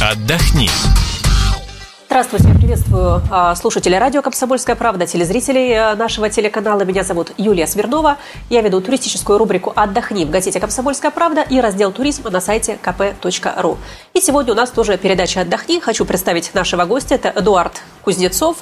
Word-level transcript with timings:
отдохни. 0.00 0.68
Здравствуйте, 2.10 2.48
приветствую 2.54 3.20
а, 3.30 3.54
слушателей 3.54 3.98
радио 3.98 4.22
«Комсомольская 4.22 4.74
правда», 4.74 5.06
телезрителей 5.06 5.74
а, 5.74 5.94
нашего 5.94 6.30
телеканала. 6.30 6.80
Меня 6.80 7.04
зовут 7.04 7.32
Юлия 7.36 7.66
Смирнова. 7.66 8.16
Я 8.48 8.62
веду 8.62 8.80
туристическую 8.80 9.38
рубрику 9.38 9.74
«Отдохни» 9.76 10.24
в 10.24 10.30
газете 10.30 10.58
«Комсомольская 10.58 11.10
правда» 11.10 11.42
и 11.42 11.60
раздел 11.60 11.92
«Туризм» 11.92 12.22
на 12.30 12.40
сайте 12.40 12.78
kp.ru. 12.82 13.76
И 14.14 14.22
сегодня 14.22 14.54
у 14.54 14.56
нас 14.56 14.70
тоже 14.70 14.96
передача 14.96 15.42
«Отдохни». 15.42 15.80
Хочу 15.80 16.06
представить 16.06 16.54
нашего 16.54 16.86
гостя. 16.86 17.16
Это 17.16 17.30
Эдуард 17.36 17.82
Кузнецов, 18.08 18.56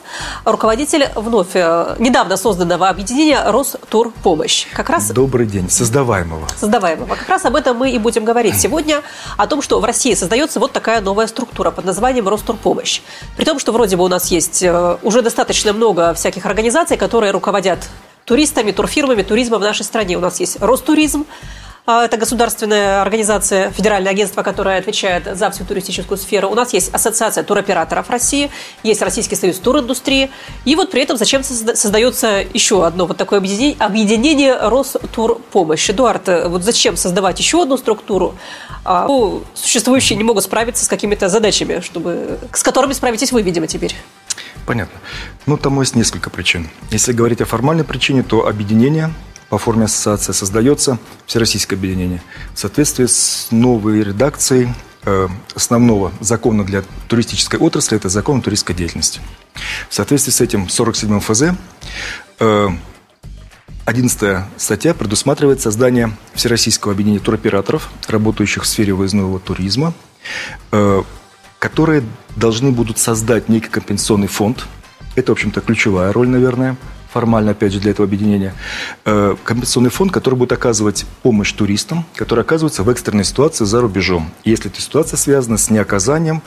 руководитель 0.45 1.09
вновь 1.15 1.55
э, 1.55 1.95
недавно 2.01 2.37
созданного 2.37 2.89
объединения 2.89 3.41
«Ростурпомощь». 3.47 4.67
Как 4.73 4.91
раз... 4.91 5.11
Добрый 5.11 5.47
день. 5.47 5.71
Создаваемого. 5.71 6.49
Создаваемого. 6.57 7.15
Как 7.15 7.29
раз 7.29 7.45
об 7.45 7.55
этом 7.55 7.77
мы 7.77 7.93
и 7.93 7.99
будем 7.99 8.25
говорить 8.25 8.59
сегодня. 8.61 9.03
О 9.37 9.47
том, 9.47 9.63
что 9.63 9.79
в 9.79 9.85
России 9.85 10.15
создается 10.15 10.59
вот 10.59 10.73
такая 10.73 11.01
новая 11.01 11.29
структура 11.29 11.71
под 11.71 11.85
названием 11.85 12.27
«Ростурпомощь». 12.27 13.03
При 13.37 13.45
том, 13.45 13.59
что 13.59 13.73
вроде 13.73 13.97
бы 13.97 14.05
у 14.05 14.09
нас 14.09 14.31
есть 14.31 14.63
э, 14.63 14.97
уже 15.03 15.23
достаточно 15.23 15.73
много 15.73 16.15
всяких 16.15 16.47
организаций, 16.47 16.97
которые 16.97 17.33
руководят 17.33 17.89
туристами, 18.25 18.73
турфирмами, 18.73 19.23
туризмом 19.23 19.61
в 19.61 19.65
нашей 19.65 19.85
стране. 19.85 20.17
У 20.17 20.21
нас 20.21 20.41
есть 20.41 20.61
Ростуризм, 20.61 21.27
это 21.87 22.17
государственная 22.17 23.01
организация, 23.01 23.71
федеральное 23.71 24.11
агентство, 24.11 24.43
которое 24.43 24.79
отвечает 24.79 25.37
за 25.37 25.51
всю 25.51 25.65
туристическую 25.65 26.19
сферу. 26.19 26.51
У 26.51 26.55
нас 26.55 26.73
есть 26.73 26.93
Ассоциация 26.93 27.45
туроператоров 27.45 28.11
России, 28.11 28.51
есть 28.83 29.03
Российский 29.03 29.37
союз 29.37 29.59
туриндустрии. 29.59 30.31
И 30.65 30.75
вот 30.75 30.91
при 30.91 31.03
этом 31.03 31.17
зачем 31.17 31.45
создается 31.45 32.45
еще 32.53 32.85
одно 32.85 33.07
вот 33.07 33.17
такое 33.17 33.39
объединение, 33.39 33.77
объединение 33.79 34.57
Ростурпомощь. 34.57 35.89
Эдуард, 35.89 36.29
вот 36.47 36.65
зачем 36.65 36.97
создавать 36.97 37.39
еще 37.39 37.63
одну 37.63 37.77
структуру? 37.77 38.35
А, 38.85 39.07
ну, 39.07 39.45
существующие 39.55 40.17
не 40.17 40.25
могут 40.25 40.45
справиться 40.45 40.85
с 40.85 40.89
какими-то 40.89 41.29
задачами, 41.29 41.81
чтобы, 41.81 42.39
с 42.53 42.63
которыми 42.63 42.93
справитесь 42.93 43.33
вы, 43.33 43.43
видимо, 43.43 43.67
теперь. 43.67 43.95
Понятно. 44.67 44.99
Ну, 45.47 45.57
тому 45.57 45.83
есть 45.83 45.95
несколько 45.95 46.31
причин. 46.31 46.69
Если 46.91 47.13
говорить 47.13 47.41
о 47.41 47.45
формальной 47.45 47.85
причине, 47.85 48.25
то 48.25 48.47
объединение 48.47 49.13
по 49.49 49.59
форме 49.59 49.85
ассоциации 49.85 50.33
создается 50.33 50.99
Всероссийское 51.27 51.79
объединение 51.79 52.23
в 52.55 52.59
соответствии 52.59 53.07
с 53.07 53.49
новой 53.51 54.03
редакцией 54.03 54.69
э, 55.05 55.29
основного 55.55 56.13
закона 56.21 56.65
для 56.65 56.83
туристической 57.09 57.61
отрасли, 57.61 57.97
это 57.97 58.09
закон 58.09 58.39
о 58.39 58.43
туристской 58.43 58.75
деятельности. 58.75 59.21
В 59.89 59.95
соответствии 59.95 60.33
с 60.33 60.41
этим 60.41 60.69
47 60.69 61.21
ФЗ 61.21 61.43
11 63.85 64.23
э, 64.23 64.43
статья 64.57 64.95
предусматривает 64.95 65.61
создание 65.61 66.13
Всероссийского 66.35 66.93
объединения 66.93 67.21
туроператоров, 67.21 67.91
работающих 68.09 68.65
в 68.65 68.67
сфере 68.67 68.95
выездного 68.95 69.39
туризма, 69.39 69.95
э, 70.73 71.03
которые 71.59 72.03
должны 72.35 72.73
будут 72.73 72.99
создать 72.99 73.49
некий 73.49 73.69
компенсационный 73.69 74.29
фонд. 74.29 74.67
Это, 75.15 75.33
в 75.33 75.35
общем-то, 75.35 75.61
ключевая 75.61 76.13
роль, 76.13 76.29
наверное, 76.29 76.77
формально, 77.17 77.53
опять 77.53 77.73
же, 77.73 77.81
для 77.81 77.93
этого 77.93 78.07
объединения, 78.07 78.53
э, 79.07 79.37
компенсационный 79.43 79.89
фонд, 79.89 80.13
который 80.13 80.35
будет 80.35 80.53
оказывать 80.53 81.07
помощь 81.23 81.51
туристам, 81.53 82.05
которые 82.15 82.43
оказываются 82.43 82.83
в 82.83 82.91
экстренной 82.91 83.25
ситуации 83.25 83.65
за 83.65 83.81
рубежом. 83.81 84.31
Если 84.45 84.71
эта 84.71 84.83
ситуация 84.83 85.17
связана 85.17 85.57
с 85.57 85.71
неоказанием 85.71 86.43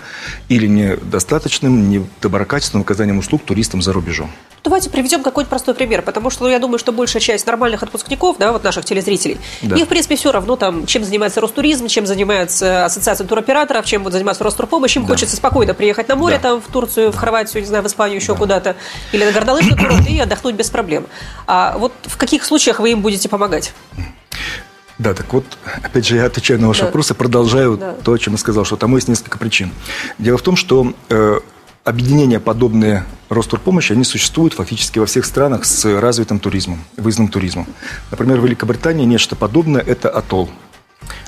или 0.48 0.67
недостаточным, 0.67 1.89
недоброкачественным 1.89 2.84
оказанием 2.84 3.17
услуг 3.17 3.42
туристам 3.45 3.81
за 3.81 3.94
рубежом. 3.94 4.30
Давайте 4.64 4.89
приведем 4.89 5.23
какой-нибудь 5.23 5.50
простой 5.50 5.73
пример, 5.73 6.02
потому 6.02 6.30
что 6.30 6.44
ну, 6.44 6.50
я 6.50 6.59
думаю, 6.59 6.80
что 6.80 6.92
большая 6.92 7.22
часть 7.22 7.45
нормальных 7.45 7.81
отпускников, 7.81 8.38
да, 8.38 8.52
вот 8.52 8.64
наших 8.64 8.83
телезрителей, 8.83 9.39
да. 9.61 9.78
их, 9.78 9.86
в 9.86 9.88
принципе, 9.88 10.16
все 10.16 10.31
равно, 10.31 10.58
там, 10.58 10.86
чем 10.86 11.04
занимается 11.04 11.39
Ростуризм, 11.39 11.88
чем 11.88 12.06
занимается 12.06 12.86
Ассоциация 12.86 13.26
туроператоров, 13.26 13.86
чем 13.86 14.04
вот 14.04 14.14
занимается 14.14 14.44
Ростурпомощь, 14.44 14.98
им 14.98 15.04
да. 15.04 15.09
хочется 15.09 15.38
спокойно 15.38 15.73
приехать 15.73 16.09
на 16.09 16.16
море, 16.16 16.39
да. 16.42 16.50
там, 16.50 16.61
в 16.61 16.67
Турцию, 16.67 17.11
в 17.11 17.16
Хорватию, 17.16 17.61
не 17.61 17.67
знаю, 17.67 17.83
в 17.83 17.88
Испанию, 17.88 18.17
еще 18.17 18.33
да. 18.33 18.39
куда-то, 18.39 18.76
или 19.14 19.23
на 19.23 19.31
горнолыжный 19.31 19.78
курорт, 19.78 20.08
и 20.09 20.20
отдохнуть 20.20 20.56
без 20.60 20.70
проблем. 20.70 21.08
А 21.48 21.78
вот 21.78 21.94
в 22.04 22.17
каких 22.17 22.44
случаях 22.44 22.80
вы 22.80 22.92
им 22.92 23.02
будете 23.02 23.30
помогать? 23.30 23.73
Да, 25.00 25.14
так 25.14 25.32
вот, 25.33 25.45
опять 25.82 26.06
же, 26.06 26.17
я 26.17 26.26
отвечаю 26.26 26.60
на 26.60 26.67
ваш 26.67 26.80
да. 26.80 26.86
вопрос 26.86 27.10
и 27.11 27.14
продолжаю 27.14 27.78
да. 27.78 27.94
то, 28.04 28.11
о 28.11 28.17
чем 28.17 28.33
я 28.33 28.38
сказал, 28.38 28.66
что 28.66 28.76
тому 28.76 28.98
есть 28.98 29.08
несколько 29.08 29.38
причин. 29.38 29.72
Дело 30.17 30.38
в 30.38 30.42
том, 30.42 30.58
что 30.58 30.94
э, 31.10 31.39
объединения, 31.86 32.42
подобные 32.42 33.06
Ростурпомощи, 33.30 33.94
они 33.94 34.04
существуют 34.04 34.54
фактически 34.56 35.00
во 35.00 35.06
всех 35.06 35.23
странах 35.23 35.64
с 35.64 35.86
развитым 35.86 36.39
туризмом, 36.39 36.83
выездным 36.98 37.30
туризмом. 37.30 37.66
Например, 38.12 38.42
в 38.42 38.44
Великобритании 38.44 39.06
нечто 39.06 39.38
подобное– 39.38 39.82
это 39.88 40.10
атолл. 40.10 40.50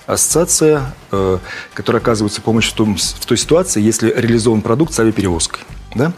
Ассоциация, 0.05 0.93
э, 1.13 1.37
которая 1.73 2.01
оказывается 2.01 2.41
помощь 2.41 2.69
в, 2.69 2.73
том, 2.73 2.97
в 2.97 3.25
той 3.25 3.37
ситуации, 3.37 3.81
если 3.81 4.11
реализован 4.11 4.61
продукт 4.61 4.93
с 4.93 4.99
авиаперевозкой. 4.99 5.61
Да? 5.95 6.13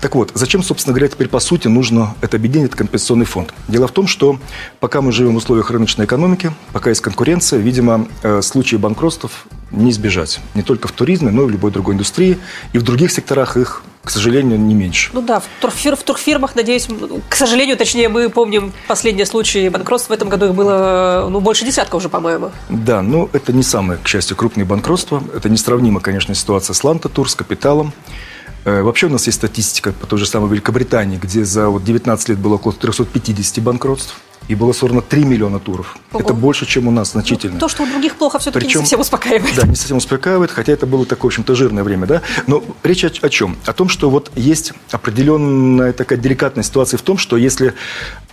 Так 0.00 0.14
вот, 0.14 0.30
зачем, 0.34 0.62
собственно 0.62 0.94
говоря, 0.94 1.08
теперь 1.08 1.28
по 1.28 1.40
сути 1.40 1.68
нужно 1.68 2.14
это 2.20 2.36
объединение, 2.36 2.68
это 2.68 2.76
компенсационный 2.76 3.26
фонд? 3.26 3.52
Дело 3.68 3.88
в 3.88 3.92
том, 3.92 4.06
что 4.06 4.38
пока 4.80 5.00
мы 5.00 5.12
живем 5.12 5.34
в 5.34 5.36
условиях 5.36 5.70
рыночной 5.70 6.04
экономики, 6.04 6.52
пока 6.72 6.90
есть 6.90 7.02
конкуренция, 7.02 7.58
видимо, 7.58 8.08
э, 8.22 8.42
случаи 8.42 8.76
банкротств 8.76 9.46
не 9.70 9.90
избежать. 9.90 10.40
Не 10.54 10.62
только 10.62 10.88
в 10.88 10.92
туризме, 10.92 11.30
но 11.30 11.42
и 11.42 11.46
в 11.46 11.50
любой 11.50 11.70
другой 11.70 11.94
индустрии. 11.94 12.38
И 12.72 12.78
в 12.78 12.82
других 12.82 13.10
секторах 13.10 13.56
их, 13.56 13.82
к 14.04 14.10
сожалению, 14.10 14.58
не 14.58 14.74
меньше. 14.74 15.10
Ну 15.12 15.22
да, 15.22 15.40
в, 15.40 15.44
турфир, 15.60 15.96
в 15.96 16.02
турфирмах, 16.02 16.54
надеюсь, 16.54 16.88
к 17.28 17.34
сожалению, 17.34 17.76
точнее, 17.76 18.08
мы 18.08 18.28
помним 18.28 18.72
последние 18.86 19.26
случаи 19.26 19.68
банкротств. 19.68 20.08
В 20.08 20.12
этом 20.12 20.28
году 20.28 20.46
их 20.46 20.54
было 20.54 21.26
ну, 21.28 21.40
больше 21.40 21.64
десятка 21.64 21.96
уже, 21.96 22.08
по-моему. 22.08 22.52
Да, 22.68 23.02
но 23.02 23.28
это 23.32 23.52
не 23.52 23.62
самые, 23.62 23.98
к 23.98 24.06
счастью, 24.06 24.36
крупные 24.36 24.64
банкротства. 24.64 25.22
Это 25.34 25.48
несравнима, 25.48 26.00
конечно, 26.00 26.34
ситуация 26.34 26.74
с 26.74 26.84
Ланта 26.84 27.08
Тур, 27.08 27.28
с 27.28 27.34
Капиталом. 27.34 27.92
Э, 28.66 28.82
вообще 28.82 29.06
у 29.06 29.10
нас 29.10 29.24
есть 29.26 29.38
статистика 29.38 29.92
по 29.92 30.08
той 30.08 30.18
же 30.18 30.26
самой 30.26 30.50
Великобритании, 30.50 31.18
где 31.22 31.44
за 31.44 31.68
вот 31.68 31.84
19 31.84 32.30
лет 32.30 32.38
было 32.38 32.56
около 32.56 32.74
350 32.74 33.62
банкротств. 33.62 34.20
И 34.48 34.54
было 34.54 34.72
сорвано 34.72 35.02
3 35.02 35.24
миллиона 35.24 35.58
туров. 35.58 35.96
Ого. 36.12 36.20
Это 36.20 36.32
больше, 36.32 36.66
чем 36.66 36.86
у 36.86 36.92
нас 36.92 37.12
значительно. 37.12 37.54
Ну, 37.54 37.60
то, 37.60 37.68
что 37.68 37.82
у 37.82 37.86
других 37.86 38.14
плохо, 38.14 38.38
все-таки 38.38 38.66
Причем, 38.66 38.80
не 38.80 38.84
совсем 38.84 39.00
успокаивает. 39.00 39.56
Да, 39.56 39.66
не 39.66 39.74
совсем 39.74 39.96
успокаивает, 39.96 40.52
хотя 40.52 40.72
это 40.72 40.86
было 40.86 41.04
такое, 41.04 41.30
в 41.30 41.32
общем-то, 41.32 41.56
жирное 41.56 41.82
время. 41.82 42.06
Да? 42.06 42.22
Но 42.46 42.62
речь 42.84 43.04
о, 43.04 43.10
о 43.22 43.28
чем? 43.28 43.56
О 43.64 43.72
том, 43.72 43.88
что 43.88 44.08
вот 44.08 44.30
есть 44.36 44.72
определенная 44.92 45.92
такая 45.92 46.18
деликатная 46.18 46.62
ситуация 46.62 46.96
в 46.96 47.02
том, 47.02 47.18
что 47.18 47.36
если 47.36 47.74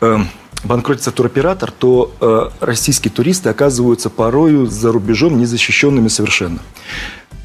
э, 0.01 0.19
банкротится 0.63 1.09
туроператор, 1.09 1.71
то 1.71 2.13
э, 2.19 2.49
российские 2.63 3.11
туристы 3.11 3.49
оказываются 3.49 4.11
порою 4.11 4.67
за 4.67 4.91
рубежом 4.91 5.39
незащищенными 5.39 6.09
совершенно 6.09 6.59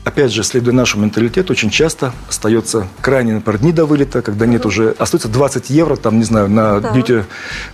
опять 0.08 0.32
же, 0.32 0.42
следуя 0.42 0.74
нашему 0.74 1.04
менталитету, 1.04 1.52
очень 1.52 1.70
часто 1.70 2.12
остается 2.28 2.88
крайне, 3.00 3.34
например, 3.34 3.60
дни 3.60 3.72
до 3.72 3.84
вылета, 3.84 4.22
когда 4.22 4.46
нет 4.46 4.66
уже, 4.66 4.94
остается 4.98 5.28
20 5.28 5.70
евро, 5.70 5.96
там, 5.96 6.18
не 6.18 6.24
знаю, 6.24 6.48
на 6.48 6.80
да. 6.80 6.90
duty 6.92 7.24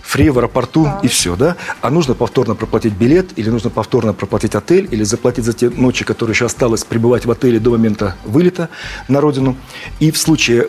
free 0.03 0.29
в 0.29 0.37
аэропорту 0.37 0.83
да. 0.83 0.99
и 1.01 1.07
все, 1.07 1.35
да? 1.35 1.55
А 1.81 1.89
нужно 1.89 2.13
повторно 2.13 2.55
проплатить 2.55 2.93
билет, 2.93 3.29
или 3.37 3.49
нужно 3.49 3.69
повторно 3.69 4.13
проплатить 4.13 4.53
отель, 4.53 4.87
или 4.91 5.03
заплатить 5.03 5.45
за 5.45 5.53
те 5.53 5.69
ночи, 5.69 6.03
которые 6.03 6.33
еще 6.33 6.45
осталось 6.45 6.83
пребывать 6.83 7.25
в 7.25 7.31
отеле 7.31 7.59
до 7.59 7.71
момента 7.71 8.15
вылета 8.25 8.69
на 9.07 9.21
родину. 9.21 9.55
И 9.99 10.11
в 10.11 10.17
случае 10.17 10.67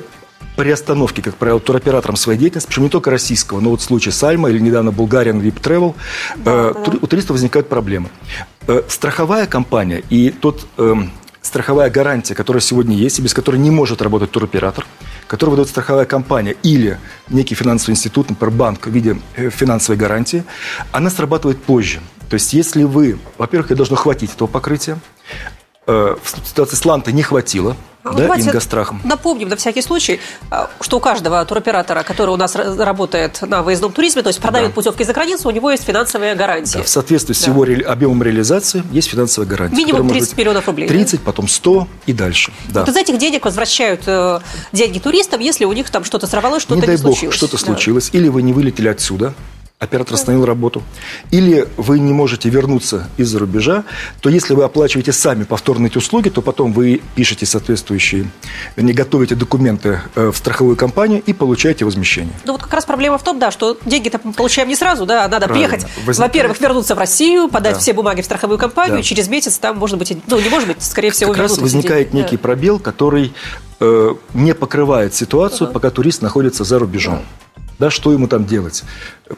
приостановки, 0.57 1.21
как 1.21 1.35
правило, 1.35 1.61
туроператором 1.61 2.17
своей 2.17 2.39
деятельности, 2.39 2.69
причем 2.69 2.85
не 2.85 2.89
только 2.89 3.11
российского, 3.11 3.61
но 3.61 3.71
вот 3.71 3.81
в 3.81 3.85
случае 3.85 4.13
Сальма 4.13 4.49
или 4.51 4.59
недавно 4.59 4.91
Bulgarian 4.91 5.41
VIP 5.41 5.61
Travel, 5.61 5.95
да, 6.37 6.71
э, 6.71 6.75
да. 6.75 6.93
у 7.01 7.07
туристов 7.07 7.33
возникают 7.33 7.69
проблемы. 7.69 8.09
Э, 8.67 8.83
страховая 8.89 9.47
компания 9.47 10.03
и 10.09 10.31
тот 10.31 10.67
э, 10.79 10.95
страховая 11.47 11.91
гарантия, 11.91 12.35
которая 12.35 12.61
сегодня 12.61 12.97
есть, 12.97 13.19
и 13.19 13.23
без 13.23 13.35
которой 13.35 13.57
не 13.57 13.71
может 13.71 14.03
работать 14.03 14.31
туроператор, 14.31 14.87
который 15.27 15.51
выдает 15.51 15.69
страховая 15.69 16.05
компания 16.05 16.57
или 16.63 16.99
некий 17.29 17.55
финансовый 17.55 17.93
институт, 17.93 18.29
например, 18.29 18.55
банк 18.55 18.87
в 18.87 18.91
виде 18.91 19.19
э, 19.37 19.51
финансовой 19.51 19.99
гарантии, 19.99 20.45
она 20.93 21.11
срабатывает 21.11 21.63
позже. 21.63 22.01
То 22.29 22.35
есть, 22.35 22.53
если 22.53 22.83
вы, 22.83 23.19
во-первых, 23.39 23.71
ей 23.71 23.77
должно 23.77 23.97
хватить 23.97 24.35
этого 24.35 24.49
покрытия, 24.49 24.99
Э, 25.87 26.17
в 26.21 26.49
ситуации 26.49 26.75
с 26.75 26.85
Лантой 26.85 27.13
не 27.13 27.23
хватило, 27.23 27.77
ну, 28.13 28.19
да, 28.19 28.41
ингострахом. 28.41 29.01
Напомним 29.05 29.49
на 29.49 29.57
всякий 29.57 29.83
случай, 29.83 30.21
э, 30.51 30.67
что 30.81 30.99
у 30.99 31.01
каждого 31.01 31.45
туроператора, 31.45 32.03
который 32.03 32.31
у 32.31 32.37
нас 32.37 32.55
работает 32.55 33.43
на 33.43 33.63
выездном 33.63 33.93
туризме, 33.93 34.23
то 34.23 34.29
есть 34.29 34.41
продает 34.41 34.69
да. 34.69 34.75
путевки 34.75 35.05
за 35.05 35.13
границу, 35.13 35.49
у 35.49 35.51
него 35.51 35.71
есть 35.71 35.85
финансовая 35.85 36.35
гарантия. 36.35 36.79
Да, 36.79 36.85
в 36.85 36.89
соответствии 36.89 37.35
с 37.35 37.47
его 37.47 37.65
ре... 37.65 37.83
объемом 37.83 38.23
реализации 38.23 38.83
есть 38.93 39.11
финансовая 39.11 39.49
гарантия. 39.49 39.77
Минимум 39.77 40.09
30 40.09 40.37
миллионов 40.37 40.67
рублей. 40.67 40.89
30, 40.89 41.21
да? 41.21 41.27
потом 41.27 41.49
100 41.49 41.89
и 42.07 42.13
дальше. 42.13 42.53
Да. 42.69 42.81
Вот 42.81 42.89
из 42.89 42.97
этих 42.97 43.19
денег 43.19 43.45
возвращают 43.45 44.03
э, 44.07 44.41
деньги 44.73 44.99
туристам, 44.99 45.41
если 45.41 45.65
у 45.65 45.73
них 45.73 45.91
там 45.91 46.05
что-то 46.05 46.27
сорвалось, 46.27 46.63
что-то 46.63 46.77
не, 46.77 46.81
не 46.83 46.87
дай 46.87 46.99
случилось. 46.99 47.35
бог, 47.35 47.35
что-то 47.35 47.57
да. 47.59 47.65
случилось. 47.65 48.11
Или 48.13 48.29
вы 48.29 48.43
не 48.43 48.53
вылетели 48.53 48.89
отсюда, 48.89 49.35
оператор 49.79 50.15
остановил 50.15 50.47
работу, 50.47 50.83
или 51.31 51.69
вы 51.77 51.99
не 51.99 52.15
можете 52.15 52.49
вернуться 52.49 53.09
из-за 53.19 53.39
рубежа, 53.39 53.85
то 54.21 54.31
если 54.31 54.55
вы 54.55 54.65
оплачиваете 54.65 55.13
сами 55.13 55.45
повторные 55.45 55.91
эти 55.91 55.99
услуги, 55.99 56.31
то 56.31 56.41
потом 56.41 56.73
вы 56.73 57.03
пишете 57.15 57.45
соответствующие, 57.45 58.31
не 58.77 58.95
готовите 58.95 59.35
документы 59.35 60.01
э, 60.15 60.31
в 60.31 60.37
страховую 60.37 60.77
компанию 60.77 61.23
и 61.27 61.35
получаете 61.35 61.85
возмещение. 61.85 62.33
Ну 62.47 62.53
вот 62.53 62.63
как 62.63 62.73
раз 62.73 62.87
проблема 62.87 63.19
в 63.19 63.23
том, 63.23 63.39
да, 63.39 63.51
что 63.51 63.77
деньги-то 63.85 64.19
получаем 64.19 64.69
не 64.69 64.77
сразу, 64.77 65.05
да, 65.05 65.29
надо 65.29 65.47
Правильно. 65.47 65.69
приехать, 65.69 65.91
Возникает... 66.07 66.33
во-первых, 66.33 66.61
вернуться 66.61 66.95
в 66.95 66.99
Россию, 66.99 67.49
подать 67.49 67.75
да. 67.75 67.79
все 67.81 67.93
бумаги 67.93 68.23
в 68.23 68.25
страховую 68.25 68.59
компанию, 68.59 68.97
да. 68.97 69.01
и 69.01 69.03
через 69.03 69.29
месяц 69.29 69.59
там, 69.59 69.77
может 69.77 69.99
быть, 69.99 70.17
ну 70.27 70.41
не 70.41 70.49
может 70.49 70.69
быть, 70.69 70.83
скорее 70.83 71.11
всего, 71.11 71.33
Как 71.33 71.43
раз 71.43 71.59
возникает 71.59 72.15
некий 72.15 72.37
да. 72.37 72.43
пробел, 72.43 72.79
который 72.79 73.35
э, 73.81 74.15
не 74.33 74.55
покрывает 74.55 75.15
ситуацию, 75.15 75.69
uh-huh. 75.69 75.73
пока 75.73 75.91
турист 75.91 76.23
находится 76.23 76.65
за 76.65 76.79
рубежом. 76.79 77.17
Uh-huh 77.17 77.46
да, 77.79 77.91
что 77.91 78.13
ему 78.13 78.29
там 78.29 78.45
делать. 78.47 78.85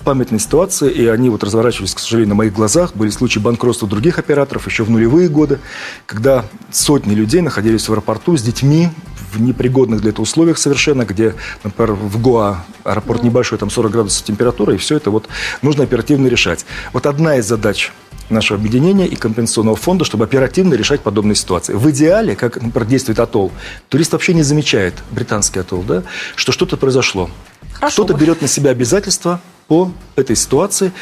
Памятные 0.04 0.38
ситуации, 0.38 0.90
и 0.90 1.06
они 1.06 1.30
вот 1.30 1.42
разворачивались, 1.42 1.94
к 1.94 1.98
сожалению, 1.98 2.30
на 2.30 2.34
моих 2.34 2.52
глазах. 2.52 2.94
Были 2.94 3.10
случаи 3.10 3.38
банкротства 3.38 3.88
других 3.88 4.18
операторов 4.18 4.66
еще 4.66 4.84
в 4.84 4.90
нулевые 4.90 5.28
годы, 5.28 5.58
когда 6.06 6.44
сотни 6.70 7.14
людей 7.14 7.40
находились 7.40 7.88
в 7.88 7.92
аэропорту 7.92 8.36
с 8.36 8.42
детьми 8.42 8.90
в 9.32 9.40
непригодных 9.40 10.00
для 10.00 10.10
этого 10.10 10.22
условиях 10.22 10.58
совершенно, 10.58 11.04
где, 11.04 11.34
например, 11.64 11.92
в 11.92 12.20
Гоа 12.20 12.64
аэропорт 12.84 13.22
небольшой, 13.22 13.58
там 13.58 13.70
40 13.70 13.92
градусов 13.92 14.24
температура, 14.24 14.74
и 14.74 14.78
все 14.78 14.96
это 14.96 15.10
вот 15.10 15.28
нужно 15.62 15.84
оперативно 15.84 16.26
решать. 16.28 16.64
Вот 16.92 17.06
одна 17.06 17.36
из 17.36 17.46
задач 17.46 17.92
нашего 18.30 18.58
объединения 18.58 19.06
и 19.06 19.16
компенсационного 19.16 19.76
фонда, 19.76 20.04
чтобы 20.04 20.24
оперативно 20.24 20.74
решать 20.74 21.00
подобные 21.00 21.34
ситуации. 21.34 21.74
В 21.74 21.90
идеале, 21.90 22.36
как, 22.36 22.60
например, 22.60 22.86
действует 22.86 23.20
атолл, 23.20 23.52
турист 23.88 24.12
вообще 24.12 24.34
не 24.34 24.42
замечает, 24.42 24.94
британский 25.10 25.60
атолл, 25.60 25.82
да, 25.82 26.02
что 26.36 26.52
что-то 26.52 26.76
произошло. 26.76 27.30
Кто-то 27.80 28.14
берет 28.14 28.42
на 28.42 28.48
себя 28.48 28.70
обязательства 28.70 29.40
по 29.68 29.92
этой 30.16 30.36
ситуации, 30.36 30.92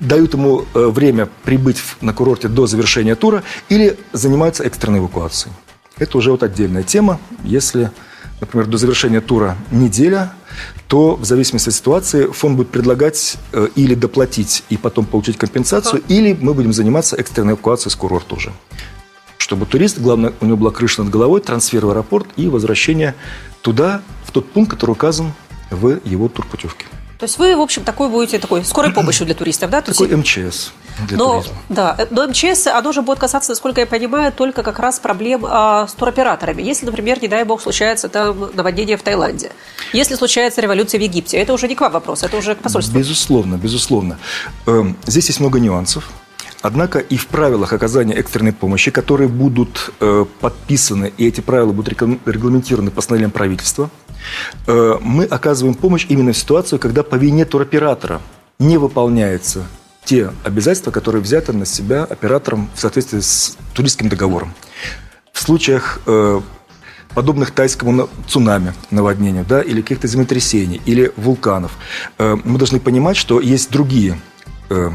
дают 0.00 0.34
ему 0.34 0.64
э, 0.74 0.86
время 0.86 1.28
прибыть 1.44 1.80
на 2.00 2.12
курорте 2.12 2.48
до 2.48 2.66
завершения 2.66 3.14
тура 3.14 3.42
или 3.68 3.98
занимаются 4.12 4.64
экстренной 4.64 4.98
эвакуацией. 4.98 5.54
Это 5.98 6.18
уже 6.18 6.32
вот 6.32 6.42
отдельная 6.42 6.82
тема. 6.82 7.20
Если, 7.44 7.90
например, 8.40 8.66
до 8.66 8.78
завершения 8.78 9.20
тура 9.20 9.56
неделя, 9.70 10.32
то 10.88 11.14
в 11.14 11.24
зависимости 11.24 11.68
от 11.68 11.74
ситуации 11.74 12.26
фонд 12.26 12.56
будет 12.56 12.70
предлагать 12.70 13.36
э, 13.52 13.68
или 13.76 13.94
доплатить 13.94 14.64
и 14.68 14.76
потом 14.76 15.04
получить 15.04 15.38
компенсацию, 15.38 16.02
ага. 16.04 16.14
или 16.14 16.36
мы 16.38 16.54
будем 16.54 16.72
заниматься 16.72 17.16
экстренной 17.16 17.52
эвакуацией 17.52 17.92
с 17.92 17.94
курорта 17.94 18.34
уже. 18.34 18.52
Чтобы 19.38 19.66
турист, 19.66 19.98
главное, 19.98 20.32
у 20.40 20.46
него 20.46 20.56
была 20.56 20.70
крыша 20.70 21.02
над 21.02 21.12
головой, 21.12 21.40
трансфер 21.40 21.86
в 21.86 21.90
аэропорт 21.90 22.26
и 22.36 22.48
возвращение 22.48 23.14
туда, 23.60 24.02
в 24.24 24.32
тот 24.32 24.50
пункт, 24.50 24.70
который 24.70 24.92
указан 24.92 25.32
в 25.72 26.00
его 26.04 26.28
турпутевке. 26.28 26.86
То 27.22 27.26
есть 27.26 27.38
вы, 27.38 27.54
в 27.54 27.60
общем, 27.60 27.84
такой 27.84 28.08
будете 28.08 28.40
такой 28.40 28.64
скорой 28.64 28.90
помощью 28.94 29.26
для 29.26 29.36
туристов, 29.36 29.70
да? 29.70 29.80
такой 29.80 30.08
МЧС 30.08 30.72
для 31.06 31.16
но, 31.16 31.40
туризма. 31.40 31.56
Да, 31.68 31.96
но 32.10 32.26
МЧС, 32.26 32.66
оно 32.66 32.90
же 32.90 33.02
будет 33.02 33.20
касаться, 33.20 33.52
насколько 33.52 33.80
я 33.80 33.86
понимаю, 33.86 34.32
только 34.32 34.64
как 34.64 34.80
раз 34.80 34.98
проблем 34.98 35.46
а, 35.48 35.86
с 35.86 35.92
туроператорами. 35.92 36.62
Если, 36.62 36.84
например, 36.84 37.22
не 37.22 37.28
дай 37.28 37.44
бог, 37.44 37.62
случается 37.62 38.08
там 38.08 38.50
наводнение 38.54 38.96
в 38.96 39.04
Таиланде, 39.04 39.52
если 39.92 40.16
случается 40.16 40.60
революция 40.60 40.98
в 40.98 41.02
Египте, 41.02 41.36
это 41.36 41.52
уже 41.52 41.68
не 41.68 41.76
к 41.76 41.80
вам 41.80 41.92
вопрос, 41.92 42.24
это 42.24 42.36
уже 42.36 42.56
к 42.56 42.58
посольству. 42.58 42.98
Безусловно, 42.98 43.54
безусловно. 43.54 44.18
Эм, 44.66 44.96
здесь 45.06 45.28
есть 45.28 45.38
много 45.38 45.60
нюансов. 45.60 46.10
Однако 46.60 46.98
и 46.98 47.16
в 47.16 47.28
правилах 47.28 47.72
оказания 47.72 48.14
экстренной 48.14 48.52
помощи, 48.52 48.90
которые 48.90 49.28
будут 49.28 49.92
э, 50.00 50.24
подписаны, 50.40 51.12
и 51.18 51.26
эти 51.26 51.40
правила 51.40 51.72
будут 51.72 51.92
регламентированы 52.26 52.90
постановлением 52.90 53.30
правительства, 53.30 53.90
э, 54.08 54.11
мы 54.66 55.24
оказываем 55.24 55.74
помощь 55.74 56.06
именно 56.08 56.32
в 56.32 56.36
ситуацию, 56.36 56.78
когда 56.78 57.02
по 57.02 57.16
вине 57.16 57.44
туроператора 57.44 58.20
не 58.58 58.78
выполняются 58.78 59.66
те 60.04 60.32
обязательства, 60.44 60.90
которые 60.90 61.22
взяты 61.22 61.52
на 61.52 61.66
себя 61.66 62.04
оператором 62.04 62.70
в 62.74 62.80
соответствии 62.80 63.20
с 63.20 63.56
туристским 63.74 64.08
договором. 64.08 64.54
В 65.32 65.40
случаях 65.40 66.00
э, 66.06 66.40
подобных 67.14 67.52
тайскому 67.52 68.08
цунами, 68.26 68.74
наводнению, 68.90 69.44
да, 69.48 69.62
или 69.62 69.80
каких-то 69.80 70.08
землетрясений, 70.08 70.80
или 70.86 71.12
вулканов, 71.16 71.72
э, 72.18 72.36
мы 72.44 72.58
должны 72.58 72.80
понимать, 72.80 73.16
что 73.16 73.40
есть 73.40 73.70
другие 73.70 74.18
э, 74.70 74.90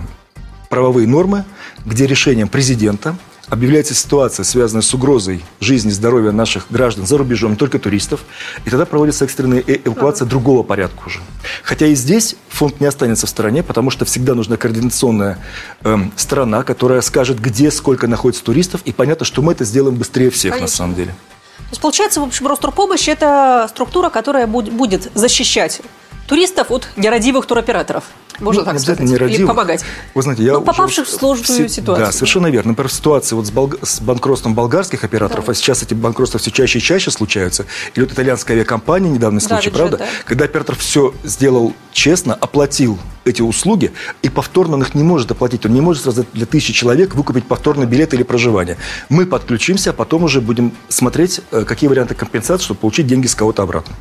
правовые 0.70 1.08
нормы, 1.08 1.46
где 1.86 2.06
решением 2.06 2.50
президента 2.50 3.16
объявляется 3.50 3.94
ситуация, 3.94 4.44
связанная 4.44 4.82
с 4.82 4.94
угрозой 4.94 5.44
жизни 5.60 5.90
и 5.90 5.94
здоровья 5.94 6.32
наших 6.32 6.68
граждан 6.70 7.06
за 7.06 7.18
рубежом, 7.18 7.52
не 7.52 7.58
только 7.58 7.80
туристов, 7.80 8.22
и 8.66 8.70
тогда 8.70 8.86
проводится 8.86 9.26
экстренная 9.26 9.64
э, 9.66 9.80
эвакуация 9.86 10.26
другого 10.26 10.64
порядка 10.64 11.08
уже. 11.08 11.20
Хотя 11.64 11.88
и 11.88 11.96
здесь 11.96 12.36
фонд 12.50 12.80
не 12.80 12.88
останется 12.88 13.28
в 13.28 13.30
стороне, 13.30 13.64
потому 13.64 13.90
что 13.90 14.06
всегда 14.06 14.36
нужна 14.36 14.58
координационная 14.58 15.40
э, 15.84 15.98
сторона, 16.16 16.64
которая 16.64 17.02
скажет, 17.02 17.40
где, 17.40 17.72
сколько 17.72 18.08
находится 18.08 18.44
туристов, 18.44 18.82
и 18.86 18.92
понятно, 18.92 19.26
что 19.26 19.42
мы 19.42 19.54
это 19.54 19.64
сделаем 19.64 19.96
быстрее 19.96 20.30
всех 20.30 20.54
Конечно. 20.54 20.64
на 20.64 20.78
самом 20.78 20.96
деле. 20.96 21.12
То 21.58 21.72
есть, 21.72 21.82
получается, 21.82 22.22
в 22.22 22.24
общем, 22.24 22.48
Ростурпомощь– 22.48 23.08
это 23.10 23.68
структура, 23.70 24.10
которая 24.10 24.48
будет 24.48 25.12
защищать 25.16 25.82
туристов 26.28 26.72
от 26.72 26.88
нерадивых 26.96 27.46
туроператоров. 27.46 28.06
Можно 28.40 28.62
ну, 28.62 28.66
так 28.66 28.80
сказать. 28.80 29.00
Не 29.00 29.16
Или 29.16 29.46
помогать. 29.46 29.84
Вы 30.14 30.22
знаете, 30.22 30.44
я 30.44 30.54
ну, 30.54 30.62
попавших 30.62 31.08
в 31.08 31.10
сложную 31.10 31.46
все, 31.46 31.70
ситуацию. 31.70 32.06
Да, 32.06 32.12
совершенно 32.12 32.48
верно. 32.48 32.72
Например, 32.72 32.90
в 32.90 32.94
ситуации 32.94 33.36
вот 33.36 33.48
с, 33.48 33.52
болг... 33.52 33.78
с 33.82 34.02
банкротством 34.02 34.56
болгарских 34.56 35.04
операторов, 35.04 35.46
да. 35.46 35.52
а 35.52 35.56
сейчас 35.56 35.84
эти 35.84 35.94
банкротства 35.94 36.40
все 36.40 36.52
чаще 36.52 36.80
и 36.80 36.82
чаще 36.82 37.12
случаются, 37.12 37.66
или 37.96 38.04
вот 38.04 38.14
итальянская 38.14 38.58
авиакомпания, 38.58 39.10
недавний 39.10 39.40
случай, 39.40 39.70
да, 39.70 39.78
правда? 39.78 39.98
Да. 39.98 40.06
Когда 40.26 40.46
оператор 40.46 40.76
все 40.76 41.14
сделал 41.24 41.74
честно, 41.92 42.34
оплатил 42.36 43.00
эти 43.26 43.42
услуги 43.42 43.92
и 44.22 44.30
повторно 44.30 44.76
он 44.76 44.84
их 44.84 44.96
не 44.96 45.04
может 45.04 45.32
оплатить. 45.32 45.66
Он 45.66 45.74
не 45.74 45.82
может 45.82 46.04
сразу 46.04 46.26
для 46.34 46.46
тысячи 46.46 46.74
человек 46.74 47.16
выкупить 47.16 47.46
повторный 47.46 47.86
билет 47.86 48.14
или 48.14 48.24
проживание. 48.24 48.78
Мы 49.10 49.26
подключимся, 49.26 49.90
а 49.90 49.94
потом 49.94 50.24
уже 50.24 50.42
будем 50.42 50.72
смотреть, 50.90 51.42
э, 51.52 51.64
какие 51.66 51.90
варианты 51.90 52.16
компенсации, 52.16 52.66
чтобы 52.66 52.80
получить 52.80 53.08
деньги 53.08 53.28
с 53.28 53.36
кого-то 53.36 53.64
обратно. 53.64 53.96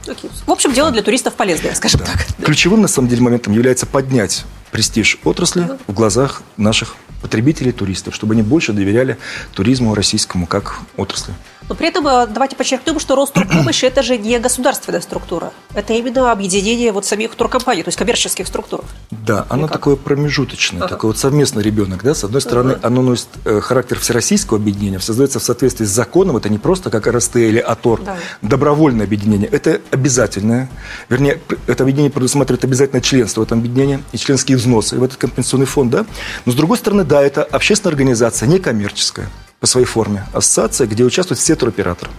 В 0.47 0.51
общем, 0.51 0.73
дело 0.73 0.91
для 0.91 1.03
туристов 1.03 1.35
полезное, 1.35 1.75
скажем 1.75 2.01
да. 2.01 2.07
так. 2.07 2.45
Ключевым, 2.45 2.83
на 2.83 2.89
самом 2.89 3.09
деле, 3.09 3.23
моментом 3.23 3.53
является 3.53 3.87
поднять 3.87 4.26
престиж 4.71 5.19
отрасли 5.25 5.69
в 5.87 5.93
глазах 5.93 6.43
наших 6.57 6.97
потребителей, 7.23 7.73
туристов, 7.73 8.15
чтобы 8.15 8.35
они 8.35 8.43
больше 8.43 8.73
доверяли 8.73 9.19
туризму 9.55 9.95
российскому 9.95 10.47
как 10.47 10.81
отрасли. 10.97 11.35
Но 11.69 11.75
при 11.75 11.89
этом 11.89 12.07
э, 12.07 12.27
давайте 12.29 12.57
подчеркнем, 12.57 13.01
что 13.01 13.17
Ростурпомощь– 13.17 13.83
это 13.85 14.03
же 14.03 14.17
не 14.17 14.39
государственная 14.39 15.01
структура. 15.01 15.53
Это 15.75 15.95
именно 15.95 16.31
объединение 16.31 16.93
вот 16.93 17.05
самих 17.05 17.35
туркомпаний, 17.35 17.83
то 17.83 17.89
есть 17.89 17.99
коммерческих 17.99 18.47
структур. 18.47 18.85
Да, 19.11 19.47
оно 19.49 19.67
такое 19.67 19.97
промежуточное, 19.97 20.83
ага. 20.83 20.89
такой 20.89 21.11
вот 21.11 21.19
совместный 21.19 21.63
ребенок. 21.63 22.05
Да? 22.05 22.15
С 22.15 22.23
одной 22.25 22.41
стороны, 22.41 22.73
ага. 22.73 22.87
оно 22.87 23.03
носит 23.03 23.29
э, 23.45 23.61
характер 23.61 23.99
всероссийского 23.99 24.59
объединения, 24.59 25.01
создается 25.01 25.41
в 25.41 25.43
соответствии 25.43 25.85
с 25.85 25.91
законом. 25.91 26.37
Это 26.37 26.49
не 26.49 26.59
просто 26.59 26.91
как 26.91 27.07
РСТ 27.07 27.37
или 27.37 27.59
АТОР, 27.59 28.03
да. 28.03 28.17
добровольное 28.43 29.07
объединение. 29.07 29.49
Это 29.49 29.81
обязательное. 29.91 30.71
Вернее, 31.09 31.41
это 31.67 31.83
объединение 31.83 32.13
предусматривает 32.13 32.65
обязательное 32.65 33.01
членство 33.01 33.41
в 33.41 33.45
этом 33.45 33.59
объединении 33.59 34.03
и 34.13 34.19
членские 34.19 34.57
взносы 34.57 34.97
в 34.97 35.03
этот 35.03 35.17
компенсационный 35.17 35.67
фонд. 35.67 35.91
Да? 35.91 36.07
Но, 36.45 36.53
с 36.53 36.55
другой 36.55 36.79
стороны, 36.79 37.05
да, 37.05 37.23
это 37.23 37.43
общественная 37.43 37.93
организация, 37.93 38.49
некоммерческая 38.49 39.29
по 39.61 39.67
своей 39.67 39.87
форме. 39.87 40.25
Ассоциация, 40.33 40.87
где 40.87 41.05
участвуют 41.05 41.39
все 41.41 41.57
туроператоры. 41.57 42.11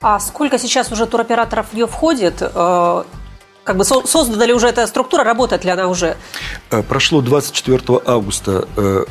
А 0.00 0.18
сколько 0.18 0.58
сейчас 0.58 0.90
уже 0.92 1.06
туроператоров 1.06 1.68
в 1.70 1.74
нее 1.74 1.86
входит? 1.86 2.40
Э, 2.40 3.04
как 3.64 3.76
бы 3.76 3.84
создана 3.84 4.46
ли 4.46 4.54
уже 4.54 4.68
эта 4.68 4.86
структура, 4.86 5.24
работает 5.24 5.64
ли 5.64 5.70
она 5.70 5.88
уже? 5.88 6.16
Э, 6.70 6.82
прошло 6.82 7.20
24 7.20 8.00
августа 8.06 8.66
э, 8.76 9.04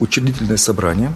учредительное 0.00 0.56
собрание. 0.56 1.12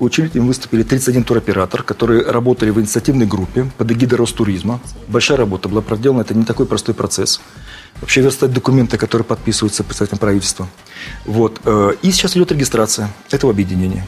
Учредителями 0.00 0.48
выступили 0.48 0.82
31 0.82 1.24
туроператор, 1.24 1.82
которые 1.82 2.22
работали 2.22 2.70
в 2.70 2.80
инициативной 2.80 3.26
группе 3.26 3.70
под 3.76 3.90
эгидой 3.90 4.18
Ростуризма. 4.18 4.80
Большая 5.08 5.38
работа 5.38 5.68
была 5.68 5.82
проделана, 5.82 6.22
это 6.22 6.34
не 6.34 6.44
такой 6.44 6.66
простой 6.66 6.94
процесс. 6.94 7.40
Вообще 8.00 8.20
верстать 8.20 8.52
документы, 8.52 8.98
которые 8.98 9.24
подписываются 9.24 9.82
представителем 9.84 10.18
правительства. 10.18 10.68
Вот. 11.24 11.60
И 12.02 12.10
сейчас 12.10 12.36
идет 12.36 12.52
регистрация 12.52 13.10
этого 13.30 13.52
объединения. 13.52 14.04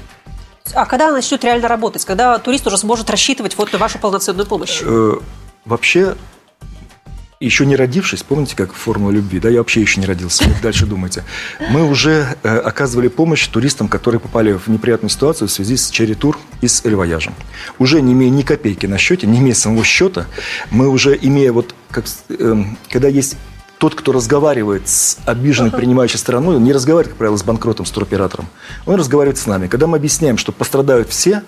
А 0.75 0.87
когда 0.87 1.07
она 1.07 1.17
начнет 1.17 1.43
реально 1.45 1.69
работать? 1.69 2.05
Когда 2.05 2.39
турист 2.39 2.67
уже 2.67 2.79
сможет 2.79 3.11
рассчитывать 3.11 3.57
вот 3.57 3.73
на 3.73 3.79
вашу 3.79 3.99
полноценную 3.99 4.47
помощь? 4.47 4.81
Э, 4.83 5.15
вообще, 5.65 6.15
еще 7.41 7.67
не 7.67 7.77
родившись, 7.77 8.23
помните, 8.23 8.57
как 8.57 8.73
формула 8.73 9.11
любви, 9.11 9.41
да, 9.41 9.49
я 9.49 9.59
вообще 9.59 9.81
еще 9.81 10.01
не 10.01 10.07
родился, 10.07 10.45
как 10.45 10.61
дальше 10.61 10.87
думаете, 10.87 11.25
мы 11.71 11.89
уже 11.89 12.37
э, 12.43 12.59
оказывали 12.59 13.09
помощь 13.09 13.47
туристам, 13.47 13.89
которые 13.89 14.21
попали 14.21 14.53
в 14.53 14.69
неприятную 14.69 15.11
ситуацию 15.11 15.49
в 15.49 15.53
связи 15.53 15.77
с 15.77 15.91
черри-тур 15.91 16.39
и 16.61 16.69
с 16.69 16.85
эльвояжем. 16.85 17.35
Уже 17.79 18.03
не 18.03 18.13
имея 18.13 18.31
ни 18.31 18.43
копейки 18.43 18.87
на 18.87 18.99
счете, 18.99 19.27
не 19.27 19.39
имея 19.39 19.55
самого 19.55 19.85
счета, 19.85 20.27
мы 20.71 20.89
уже 20.89 21.19
имея 21.21 21.53
вот, 21.53 21.75
как, 21.91 22.05
э, 22.29 22.65
когда 22.91 23.09
есть 23.09 23.37
тот, 23.79 23.95
кто 23.95 24.13
разговаривает 24.13 24.89
с 24.89 25.19
обиженной 25.25 25.71
принимающей 25.71 26.19
стороной, 26.19 26.57
он 26.57 26.65
не 26.65 26.73
разговаривает, 26.73 27.09
как 27.09 27.19
правило, 27.19 27.37
с 27.37 27.43
банкротом, 27.43 27.87
с 27.87 27.91
туроператором. 27.91 28.49
Он 28.87 28.97
разговаривает 28.97 29.39
с 29.39 29.47
нами. 29.47 29.69
Когда 29.69 29.87
мы 29.87 29.97
объясняем, 29.97 30.37
что 30.37 30.53
пострадают 30.53 31.09
все, 31.09 31.43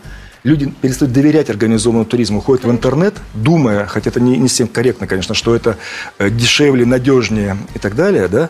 люди 0.45 0.73
перестают 0.81 1.13
доверять 1.13 1.51
организованному 1.51 2.05
туризму, 2.05 2.39
уходят 2.39 2.65
в 2.65 2.71
интернет, 2.71 3.15
думая, 3.35 3.87
хотя 3.87 4.11
это 4.11 4.21
не, 4.21 4.39
не 4.39 4.49
совсем 4.49 4.69
корректно, 4.69 5.07
конечно, 5.07 5.35
что 5.35 5.55
это 5.55 5.77
э, 6.19 6.31
дешевле, 6.31 6.87
надежнее 6.87 7.57
и 7.75 7.79
так 7.79 7.97
далее, 7.97 8.29
да, 8.29 8.49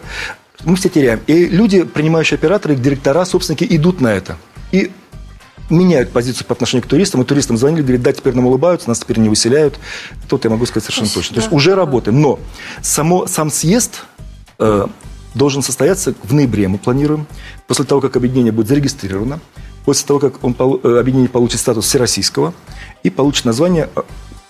мы 0.64 0.76
все 0.76 0.90
теряем. 0.90 1.20
И 1.26 1.46
люди, 1.46 1.84
принимающие 1.84 2.36
операторы, 2.36 2.74
их 2.74 2.82
директора, 2.82 3.24
собственники, 3.24 3.66
идут 3.70 4.00
на 4.00 4.12
это. 4.12 4.36
И 4.72 4.92
меняют 5.70 6.10
позицию 6.10 6.46
по 6.46 6.54
отношению 6.54 6.84
к 6.84 6.88
туристам, 6.88 7.22
и 7.22 7.24
туристам 7.24 7.56
звонили, 7.56 7.82
говорят, 7.82 8.02
да, 8.02 8.12
теперь 8.12 8.34
нам 8.34 8.46
улыбаются, 8.46 8.88
нас 8.88 8.98
теперь 8.98 9.18
не 9.18 9.28
выселяют. 9.28 9.78
Тут 10.28 10.44
я 10.44 10.50
могу 10.50 10.66
сказать 10.66 10.84
совершенно 10.84 11.08
точно. 11.08 11.34
То 11.36 11.40
есть 11.40 11.52
уже 11.52 11.74
работаем. 11.74 12.20
Но 12.20 12.38
само, 12.82 13.26
сам 13.26 13.50
съезд 13.50 14.02
э, 14.58 14.86
должен 15.34 15.62
состояться 15.62 16.14
в 16.22 16.34
ноябре, 16.34 16.68
мы 16.68 16.78
планируем, 16.78 17.26
после 17.66 17.84
того, 17.84 18.00
как 18.00 18.16
объединение 18.16 18.52
будет 18.52 18.68
зарегистрировано, 18.68 19.40
после 19.84 20.06
того, 20.06 20.20
как 20.20 20.42
он, 20.44 20.54
э, 20.58 20.98
объединение 20.98 21.30
получит 21.30 21.60
статус 21.60 21.86
всероссийского 21.86 22.52
и 23.02 23.10
получит 23.10 23.44
название 23.44 23.88
э, 23.94 24.00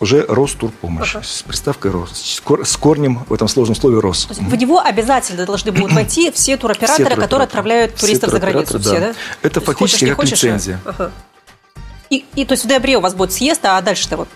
уже 0.00 0.24
Ростурпомощь 0.26 1.14
ага. 1.14 1.24
с 1.24 1.42
приставкой 1.42 1.90
Рос, 1.90 2.40
с 2.64 2.76
корнем 2.76 3.24
в 3.28 3.32
этом 3.34 3.48
сложном 3.48 3.76
слове 3.76 4.00
Рос. 4.00 4.24
То 4.24 4.34
есть 4.34 4.42
в 4.42 4.54
него 4.56 4.80
обязательно 4.80 5.44
должны 5.44 5.72
будут 5.72 5.92
войти 5.92 6.30
все 6.30 6.56
туроператоры, 6.56 7.10
все 7.10 7.20
которые 7.20 7.44
отправляют 7.44 7.94
туристов 7.94 8.30
за 8.30 8.38
границу. 8.38 8.78
Да. 8.78 8.80
Все, 8.80 9.00
да? 9.00 9.14
Это 9.42 9.60
фактически 9.60 10.06
хочешь, 10.06 10.08
как 10.08 10.16
хочешь, 10.16 10.42
лицензия. 10.42 10.80
Ага. 10.86 11.12
И, 12.08 12.24
и 12.34 12.44
то 12.44 12.52
есть 12.52 12.64
в 12.64 12.68
ноябре 12.68 12.96
у 12.96 13.00
вас 13.00 13.14
будет 13.14 13.32
съезд, 13.32 13.60
а 13.64 13.80
дальше-то 13.80 14.16
вот 14.16 14.28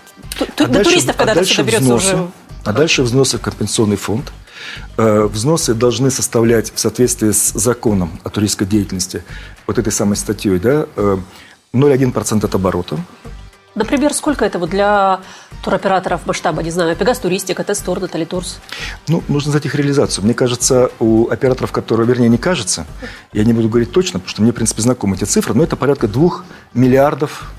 а 0.59 0.67
до 0.67 0.85
туристов, 0.85 1.17
когда 1.17 1.33
а 1.33 1.43
все 1.43 1.57
доберется 1.57 1.85
взносы, 1.85 2.15
уже... 2.15 2.31
А 2.65 2.73
дальше 2.73 3.03
взносы 3.03 3.39
в 3.39 3.41
компенсационный 3.41 3.97
фонд. 3.97 4.33
Э, 4.97 5.25
взносы 5.25 5.75
должны 5.75 6.11
составлять 6.11 6.73
в 6.75 6.79
соответствии 6.79 7.31
с 7.31 7.53
законом 7.53 8.19
о 8.23 8.31
туристской 8.31 8.67
деятельности, 8.67 9.25
вот 9.67 9.79
этой 9.79 9.93
самой 9.93 10.17
статьей, 10.17 10.59
да, 10.59 10.87
0,1% 11.73 12.43
э, 12.43 12.47
от 12.47 12.55
оборота. 12.55 12.99
Например, 13.75 14.13
сколько 14.15 14.45
это 14.45 14.59
вот 14.59 14.71
для 14.71 15.21
туроператоров 15.63 16.27
масштаба, 16.27 16.63
не 16.63 16.71
знаю, 16.71 16.95
Пегас 16.95 17.19
Туристика, 17.19 17.65
Тестор, 17.65 18.01
Натали 18.01 18.25
Турс? 18.25 18.59
Ну, 19.09 19.23
нужно 19.29 19.51
знать 19.51 19.67
их 19.67 19.75
реализацию. 19.75 20.25
Мне 20.25 20.35
кажется, 20.35 20.91
у 21.01 21.29
операторов, 21.29 21.73
которые, 21.73 22.07
вернее, 22.07 22.29
не 22.29 22.39
кажется, 22.39 22.87
я 23.33 23.45
не 23.45 23.53
буду 23.53 23.69
говорить 23.69 23.91
точно, 23.91 24.21
потому 24.21 24.31
что 24.31 24.43
мне, 24.43 24.53
в 24.53 24.55
принципе, 24.55 24.83
знакомы 24.83 25.17
эти 25.17 25.25
цифры, 25.25 25.55
но 25.55 25.65
это 25.65 25.77
порядка 25.77 26.07
двух 26.07 26.45
миллиардов 26.75 27.51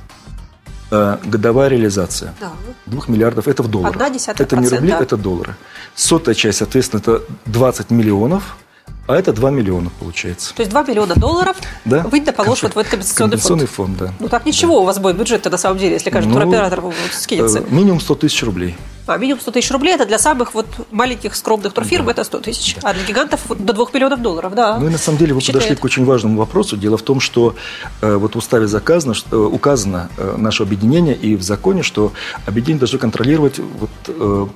э, 0.91 1.17
годовая 1.25 1.69
реализация. 1.69 2.33
Да. 2.39 2.53
Двух 2.85 3.07
миллиардов, 3.09 3.47
это 3.47 3.63
в 3.63 3.67
долларах. 3.67 3.95
Одна 3.95 4.09
десятая 4.09 4.43
Это 4.43 4.55
не 4.57 4.67
рубли, 4.69 4.91
это 4.91 5.17
доллары. 5.17 5.55
Сотая 5.95 6.35
часть, 6.35 6.59
соответственно, 6.59 6.99
это 6.99 7.23
20 7.45 7.89
миллионов– 7.89 8.57
а 9.07 9.15
это 9.15 9.33
2 9.33 9.51
миллиона 9.51 9.91
получается. 9.99 10.53
То 10.55 10.61
есть 10.61 10.71
2 10.71 10.83
миллиона 10.83 11.15
долларов 11.15 11.57
да? 11.85 12.03
вы 12.03 12.21
положишь 12.21 12.63
вот 12.63 12.75
в 12.75 12.77
этот 12.77 12.91
компенсационный, 12.91 13.31
компенсационный 13.31 13.67
фонд. 13.67 13.97
фонд. 13.97 14.09
да. 14.11 14.13
Ну 14.19 14.29
так 14.29 14.45
ничего 14.45 14.75
да. 14.75 14.81
у 14.81 14.85
вас 14.85 14.99
будет 14.99 15.17
бюджет 15.17 15.45
на 15.45 15.57
самом 15.57 15.77
деле, 15.77 15.93
если 15.93 16.09
каждый 16.09 16.29
ну, 16.29 16.35
туроператор 16.35 16.83
скинется. 17.11 17.59
Э, 17.59 17.63
минимум 17.69 17.99
100 17.99 18.15
тысяч 18.15 18.43
рублей. 18.43 18.75
А, 19.07 19.17
минимум 19.17 19.39
100 19.39 19.51
тысяч 19.51 19.69
рублей 19.71 19.93
это 19.93 20.05
для 20.07 20.17
самых 20.17 20.55
вот 20.55 20.65
маленьких 20.89 21.35
скромных 21.35 21.73
турфирм 21.73 22.05
да. 22.05 22.11
это 22.11 22.23
100 22.23 22.39
тысяч. 22.39 22.75
Да. 22.81 22.89
А 22.89 22.93
для 22.93 23.03
гигантов 23.03 23.41
до 23.47 23.73
2 23.73 23.85
миллионов 23.93 24.21
долларов, 24.21 24.55
да. 24.55 24.79
Ну 24.79 24.87
и 24.87 24.89
на 24.89 24.97
самом 24.97 25.19
деле 25.19 25.33
вы 25.33 25.41
Считает. 25.41 25.63
подошли 25.63 25.75
к 25.75 25.85
очень 25.85 26.05
важному 26.05 26.39
вопросу. 26.39 26.75
Дело 26.75 26.97
в 26.97 27.03
том, 27.03 27.19
что 27.19 27.55
э, 28.01 28.15
вот 28.15 28.33
в 28.33 28.37
уставе 28.39 28.65
заказано, 28.67 29.13
что, 29.13 29.35
э, 29.35 29.47
указано 29.47 30.09
э, 30.17 30.35
наше 30.37 30.63
объединение 30.63 31.15
и 31.15 31.35
в 31.35 31.43
законе, 31.43 31.83
что 31.83 32.13
объединение 32.47 32.79
должно 32.79 32.97
контролировать 32.97 33.59
вот, 33.59 33.89
э, 34.07 34.47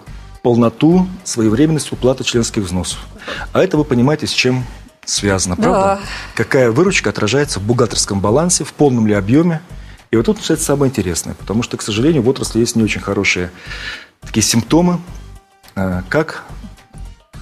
полноту, 0.41 1.07
своевременность 1.23 1.91
уплаты 1.91 2.23
членских 2.23 2.63
взносов. 2.63 2.99
А 3.53 3.61
это 3.61 3.77
вы 3.77 3.83
понимаете, 3.83 4.27
с 4.27 4.31
чем 4.31 4.63
связано, 5.05 5.55
правда? 5.55 5.79
Да. 5.79 5.99
Какая 6.35 6.71
выручка 6.71 7.09
отражается 7.09 7.59
в 7.59 7.63
бухгалтерском 7.63 8.19
балансе, 8.19 8.63
в 8.63 8.73
полном 8.73 9.07
ли 9.07 9.13
объеме. 9.13 9.61
И 10.11 10.15
вот 10.15 10.25
тут 10.25 10.37
начинается 10.37 10.65
самое 10.65 10.89
интересное, 10.89 11.35
потому 11.35 11.63
что, 11.63 11.77
к 11.77 11.81
сожалению, 11.81 12.23
в 12.23 12.29
отрасли 12.29 12.59
есть 12.59 12.75
не 12.75 12.83
очень 12.83 13.01
хорошие 13.01 13.51
такие 14.21 14.43
симптомы, 14.43 14.99
э, 15.75 16.01
как 16.09 16.43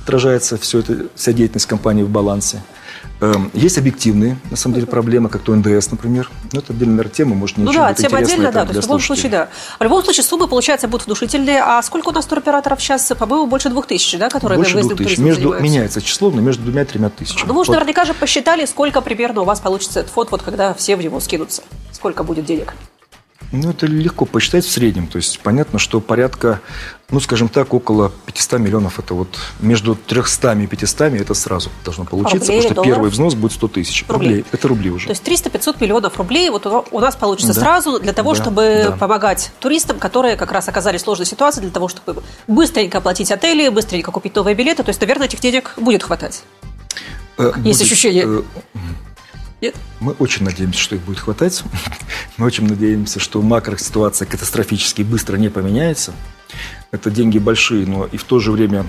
отражается 0.03 0.57
все 0.57 0.79
это, 0.79 1.07
вся 1.15 1.33
деятельность 1.33 1.65
компании 1.67 2.03
в 2.03 2.09
балансе– 2.09 2.61
есть 3.53 3.77
объективные, 3.77 4.37
на 4.51 4.57
самом 4.57 4.75
деле, 4.75 4.87
проблемы, 4.87 5.29
как 5.29 5.41
то 5.41 5.55
НДС, 5.55 5.89
например. 5.89 6.29
Но 6.51 6.59
это 6.59 6.73
отдельная 6.73 7.03
тема, 7.05 7.35
может, 7.35 7.57
не 7.57 7.63
Ну 7.63 7.73
да, 7.73 7.93
тема 7.93 8.19
отдельно, 8.19 8.51
да. 8.51 8.65
То 8.65 8.73
есть 8.73 8.81
в 8.81 8.83
любом 8.83 8.99
случае, 8.99 9.31
да. 9.31 9.49
В 9.79 9.83
любом 9.83 10.03
случае, 10.03 10.23
суммы, 10.23 10.47
получается, 10.47 10.87
будут 10.87 11.07
внушительные. 11.07 11.61
А 11.63 11.81
сколько 11.81 12.09
у 12.09 12.11
нас 12.11 12.25
туроператоров 12.25 12.81
сейчас? 12.81 13.11
По-моему, 13.17 13.47
больше 13.47 13.69
двух 13.69 13.87
тысяч, 13.87 14.17
да, 14.17 14.29
которые 14.29 14.57
больше 14.57 14.79
двух 14.79 14.95
тысяч. 14.97 15.17
Между, 15.17 15.59
меняется 15.59 16.01
число, 16.01 16.29
но 16.29 16.41
между 16.41 16.63
двумя 16.63 16.83
и 16.83 16.85
тремя 16.85 17.09
тысячами. 17.09 17.47
Ну, 17.47 17.53
вы 17.53 17.61
уже 17.61 17.69
вот. 17.69 17.75
наверняка 17.75 18.05
же 18.05 18.13
посчитали, 18.13 18.65
сколько 18.65 19.01
примерно 19.01 19.41
у 19.41 19.45
вас 19.45 19.59
получится 19.59 20.01
этот 20.01 20.11
фонд, 20.11 20.31
вот 20.31 20.43
когда 20.43 20.73
все 20.73 20.95
в 20.95 21.01
него 21.01 21.19
скинутся. 21.19 21.63
Сколько 21.91 22.23
будет 22.23 22.45
денег? 22.45 22.73
Ну, 23.51 23.69
это 23.69 23.85
легко 23.85 24.25
посчитать 24.25 24.65
в 24.65 24.71
среднем. 24.71 25.07
То 25.07 25.17
есть 25.17 25.39
понятно, 25.39 25.79
что 25.79 26.01
порядка, 26.01 26.59
ну, 27.09 27.19
скажем 27.19 27.47
так, 27.47 27.73
около 27.73 28.11
500 28.25 28.59
миллионов. 28.59 28.99
Это 28.99 29.13
вот 29.13 29.29
между 29.61 29.95
300 29.95 30.53
и 30.53 30.67
500 30.67 31.01
это 31.13 31.33
сразу 31.33 31.69
должно 31.85 32.03
получиться, 32.03 32.39
рублей, 32.39 32.57
потому 32.57 32.61
что 32.61 32.75
долларов? 32.75 32.93
первый 32.95 33.11
взнос 33.11 33.35
будет 33.35 33.53
100 33.53 33.67
тысяч. 33.69 34.05
Рублей. 34.07 34.27
рублей. 34.29 34.45
Это 34.51 34.67
рубли 34.67 34.89
уже. 34.89 35.05
То 35.07 35.11
есть 35.11 35.23
300-500 35.23 35.77
миллионов 35.79 36.17
рублей 36.17 36.49
вот 36.49 36.65
у 36.65 36.99
нас 36.99 37.15
получится 37.15 37.53
да. 37.53 37.61
сразу 37.61 37.99
для 37.99 38.13
того, 38.13 38.33
да. 38.33 38.41
чтобы 38.41 38.85
да. 38.89 38.91
помогать 38.97 39.51
туристам, 39.59 39.97
которые 39.97 40.35
как 40.35 40.51
раз 40.51 40.67
оказались 40.67 41.01
в 41.01 41.03
сложной 41.05 41.25
ситуации, 41.25 41.61
для 41.61 41.71
того, 41.71 41.87
чтобы 41.87 42.23
быстренько 42.47 42.97
оплатить 42.97 43.31
отели, 43.31 43.69
быстренько 43.69 44.11
купить 44.11 44.35
новые 44.35 44.55
билеты. 44.55 44.83
То 44.83 44.89
есть, 44.89 44.99
наверное, 44.99 45.27
этих 45.27 45.39
денег 45.39 45.73
будет 45.77 46.03
хватать. 46.03 46.43
Э, 47.37 47.53
Есть 47.63 47.79
будет, 47.79 47.81
ощущение. 47.81 48.25
Э, 48.25 48.43
нет? 49.61 49.75
Мы 49.99 50.13
очень 50.13 50.45
надеемся, 50.45 50.79
что 50.79 50.95
их 50.95 51.01
будет 51.01 51.19
хватать. 51.19 51.63
Мы 52.37 52.45
очень 52.45 52.67
надеемся, 52.67 53.19
что 53.19 53.41
макроситуация 53.41 54.27
катастрофически 54.27 55.01
быстро 55.01 55.37
не 55.37 55.49
поменяется. 55.49 56.13
Это 56.91 57.09
деньги 57.09 57.39
большие, 57.39 57.85
но 57.85 58.05
и 58.05 58.17
в 58.17 58.23
то 58.23 58.39
же 58.39 58.51
время 58.51 58.85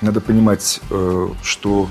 надо 0.00 0.20
понимать, 0.20 0.80
э, 0.90 1.28
что 1.42 1.88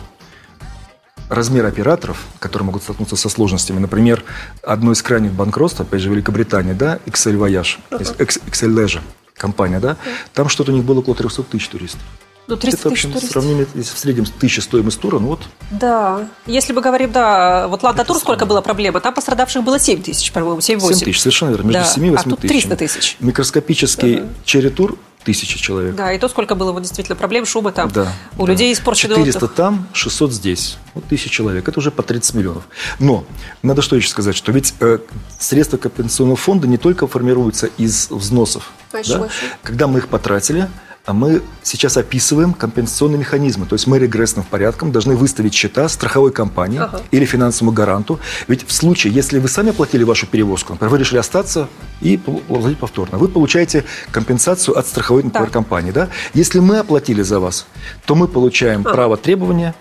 размер 1.29 1.65
операторов, 1.65 2.25
которые 2.39 2.67
могут 2.67 2.84
столкнуться 2.84 3.15
со 3.15 3.29
сложностями, 3.29 3.79
например, 3.79 4.24
одно 4.63 4.91
из 4.91 5.01
крайних 5.01 5.34
банкротств, 5.34 5.81
опять 5.81 6.01
же, 6.01 6.10
Великобритания, 6.10 6.74
да, 6.74 7.00
Excel 7.05 7.38
Voyage, 7.38 7.79
Excel 7.89 8.74
Leisure 8.74 9.01
компания, 9.36 9.79
да, 9.79 9.98
там 10.34 10.50
что-то 10.50 10.72
у 10.72 10.75
них 10.75 10.84
было 10.84 11.00
около 11.00 11.15
300 11.15 11.43
тысяч 11.43 11.67
туристов. 11.67 12.01
Ну, 12.48 12.56
300 12.56 12.80
это, 12.80 12.89
в 12.89 12.92
общем, 12.94 13.10
туристов. 13.10 13.32
сравнение, 13.32 13.68
если 13.75 13.94
в 13.94 13.98
среднем 13.98 14.25
тысяча 14.25 14.62
стоимость 14.62 15.00
тура, 15.01 15.20
ну 15.20 15.27
вот. 15.27 15.42
Да. 15.72 16.27
Если 16.46 16.72
мы 16.72 16.82
говорим, 16.82 17.12
да, 17.12 17.68
вот 17.68 17.84
Ланда 17.84 18.06
Тур, 18.06 18.18
сколько 18.18 18.46
была 18.46 18.62
проблема? 18.62 19.01
Там 19.01 19.13
пострадавших 19.13 19.63
было 19.63 19.80
7 19.80 20.01
тысяч, 20.01 20.32
по-моему, 20.32 20.60
7-8. 20.60 20.94
7 20.94 21.06
тысяч, 21.06 21.20
совершенно 21.20 21.50
верно. 21.50 21.68
Между 21.68 21.82
да. 21.82 21.86
7 21.86 22.06
и 22.06 22.10
8 22.12 22.24
а 22.25 22.30
тут 22.30 22.39
300 22.39 22.75
тысяч. 22.77 23.18
Микроскопический 23.20 24.20
ага. 24.20 24.30
черри 24.46 24.70
тур 24.70 24.98
тысячи 25.25 25.60
человек. 25.60 25.94
Да, 25.96 26.13
и 26.13 26.20
то, 26.20 26.30
сколько 26.30 26.56
было 26.56 26.72
вот 26.72 26.84
действительно 26.84 27.18
проблем, 27.18 27.46
шума 27.46 27.74
там. 27.74 27.92
Да, 27.92 28.13
у 28.38 28.46
да. 28.46 28.54
людей 28.54 28.72
испорченный 28.72 29.16
400 29.18 29.38
отдых. 29.46 29.56
там, 29.58 29.88
600 29.92 30.32
здесь. 30.32 30.77
Вот 30.94 31.04
тысяча 31.04 31.30
человек. 31.30 31.68
Это 31.68 31.80
уже 31.80 31.92
по 31.92 32.01
30 32.01 32.34
миллионов. 32.36 32.63
Но 33.00 33.25
надо 33.62 33.82
что 33.82 33.98
еще 33.98 34.08
сказать, 34.08 34.38
что 34.38 34.54
ведь 34.54 34.74
э, 34.80 35.00
средства 35.38 35.75
компенсационного 35.75 36.38
фонда 36.38 36.66
не 36.68 36.77
только 36.77 37.08
формируются 37.08 37.68
из 37.77 38.10
взносов. 38.10 38.72
А 38.94 39.01
да? 39.06 39.27
Когда 39.63 39.88
мы 39.88 40.00
их 40.00 40.08
потратили, 40.08 40.62
а 40.62 40.87
мы 41.14 41.42
сейчас 41.64 41.98
описываем 41.98 42.54
компенсационные 42.54 43.20
механизмы. 43.20 43.66
То 43.66 43.74
есть 43.74 43.88
мы 43.88 43.98
регрессным 43.98 44.44
порядком 44.44 44.92
должны 44.92 45.16
выставить 45.16 45.54
счета 45.54 45.88
страховой 45.88 46.32
компании 46.32 46.80
ага. 46.80 47.02
или 47.12 47.26
финансовому 47.26 47.72
гаранту. 47.72 48.20
Ведь 48.48 48.68
в 48.68 48.74
случае, 48.74 49.14
если 49.14 49.40
вы 49.40 49.48
сами 49.48 49.70
оплатили 49.70 50.04
вашу 50.04 50.28
перевозку, 50.28 50.74
например, 50.74 50.92
вы 50.92 50.98
решили 51.00 51.18
остаться 51.18 51.70
и 52.02 52.18
платить 52.18 52.78
повторно, 52.78 53.18
вы 53.18 53.30
получаете 53.30 53.86
компенсацию 54.12 54.78
от 54.78 54.86
страховой 54.86 55.24
например, 55.24 55.50
компании. 55.50 55.92
Да? 55.92 56.10
Если 56.34 56.60
мы 56.60 56.78
оплатили 56.78 57.22
за 57.22 57.40
вас, 57.40 57.68
то 58.06 58.16
мы 58.16 58.28
получаем 58.28 58.86
а. 58.86 58.92
право 58.92 59.18
требования 59.18 59.74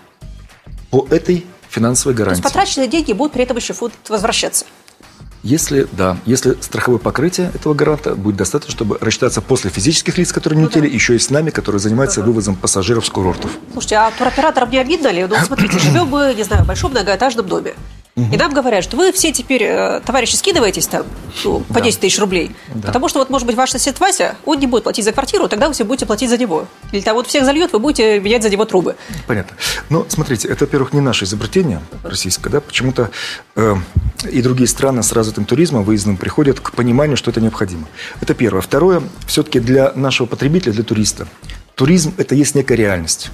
по 0.91 1.05
этой 1.09 1.45
финансовой 1.69 2.15
гарантии. 2.15 2.41
То 2.41 2.47
есть 2.47 2.55
потраченные 2.55 2.87
деньги 2.87 3.13
будут 3.13 3.33
при 3.33 3.43
этом 3.43 3.57
еще 3.57 3.73
возвращаться. 4.07 4.65
Если, 5.47 5.87
да, 5.93 6.17
если 6.25 6.57
страховое 6.59 6.99
покрытие 6.99 7.51
этого 7.55 7.73
гаранта 7.73 8.15
будет 8.15 8.35
достаточно, 8.35 8.73
чтобы 8.73 8.97
рассчитаться 8.99 9.39
после 9.39 9.69
физических 9.69 10.17
лиц, 10.17 10.33
которые 10.33 10.57
не 10.57 10.63
ну, 10.63 10.67
улетели, 10.67 10.89
да. 10.89 10.93
еще 10.93 11.15
и 11.15 11.19
с 11.19 11.29
нами, 11.29 11.51
которые 11.51 11.79
занимаются 11.79 12.19
ага. 12.19 12.27
вывозом 12.27 12.57
пассажиров 12.57 13.05
с 13.05 13.09
курортов. 13.09 13.49
Слушайте, 13.71 13.95
а 13.95 14.11
туроператорам 14.11 14.69
не 14.69 14.77
обидно 14.77 15.07
ли? 15.07 15.25
Ну, 15.25 15.35
смотрите, 15.45 15.79
живем 15.79 16.07
мы, 16.07 16.33
не 16.35 16.43
знаю, 16.43 16.65
в 16.65 16.67
большом 16.67 16.91
многоэтажном 16.91 17.47
доме. 17.47 17.75
Угу. 18.17 18.33
И 18.33 18.37
нам 18.37 18.51
говорят, 18.51 18.83
что 18.83 18.97
вы 18.97 19.11
все 19.11 19.31
теперь, 19.31 19.61
э, 19.63 20.01
товарищи, 20.03 20.35
скидываетесь 20.35 20.87
там 20.87 21.05
ну, 21.45 21.59
по 21.59 21.75
да. 21.75 21.81
10 21.81 21.99
тысяч 21.99 22.17
рублей. 22.17 22.55
Да. 22.73 22.87
Потому 22.87 23.09
что 23.09 23.19
вот, 23.19 23.29
может 23.29 23.45
быть, 23.45 23.55
ваш 23.55 23.69
сосед 23.69 23.99
Вася, 23.99 24.35
он 24.43 24.57
не 24.57 24.65
будет 24.65 24.83
платить 24.83 25.05
за 25.05 25.11
квартиру, 25.11 25.47
тогда 25.47 25.67
вы 25.67 25.75
все 25.75 25.83
будете 25.83 26.07
платить 26.07 26.31
за 26.31 26.37
него. 26.39 26.67
Или 26.91 27.01
там 27.01 27.13
вот 27.13 27.27
всех 27.27 27.45
зальет, 27.45 27.73
вы 27.73 27.79
будете 27.79 28.19
менять 28.19 28.41
за 28.41 28.49
него 28.49 28.65
трубы. 28.65 28.95
Понятно. 29.27 29.55
Но 29.89 30.03
смотрите, 30.09 30.47
это, 30.47 30.65
во-первых, 30.65 30.93
не 30.93 30.99
наше 30.99 31.25
изобретение 31.25 31.79
российское, 32.01 32.49
да, 32.49 32.59
почему-то 32.59 33.11
э, 33.55 33.75
и 34.31 34.41
другие 34.41 34.67
страны 34.67 35.03
с 35.03 35.11
развитым 35.11 35.45
туризмом, 35.45 35.83
выездным, 35.83 36.17
приходят 36.17 36.59
к 36.59 36.71
пониманию, 36.71 37.17
что 37.17 37.29
это 37.29 37.39
необходимо. 37.39 37.87
Это 38.19 38.33
первое. 38.33 38.61
Второе, 38.61 39.03
все-таки 39.27 39.59
для 39.59 39.91
нашего 39.93 40.25
потребителя, 40.25 40.73
для 40.73 40.83
туриста, 40.83 41.27
туризм– 41.75 42.15
это 42.17 42.33
есть 42.33 42.55
некая 42.55 42.77
реальность. 42.77 43.29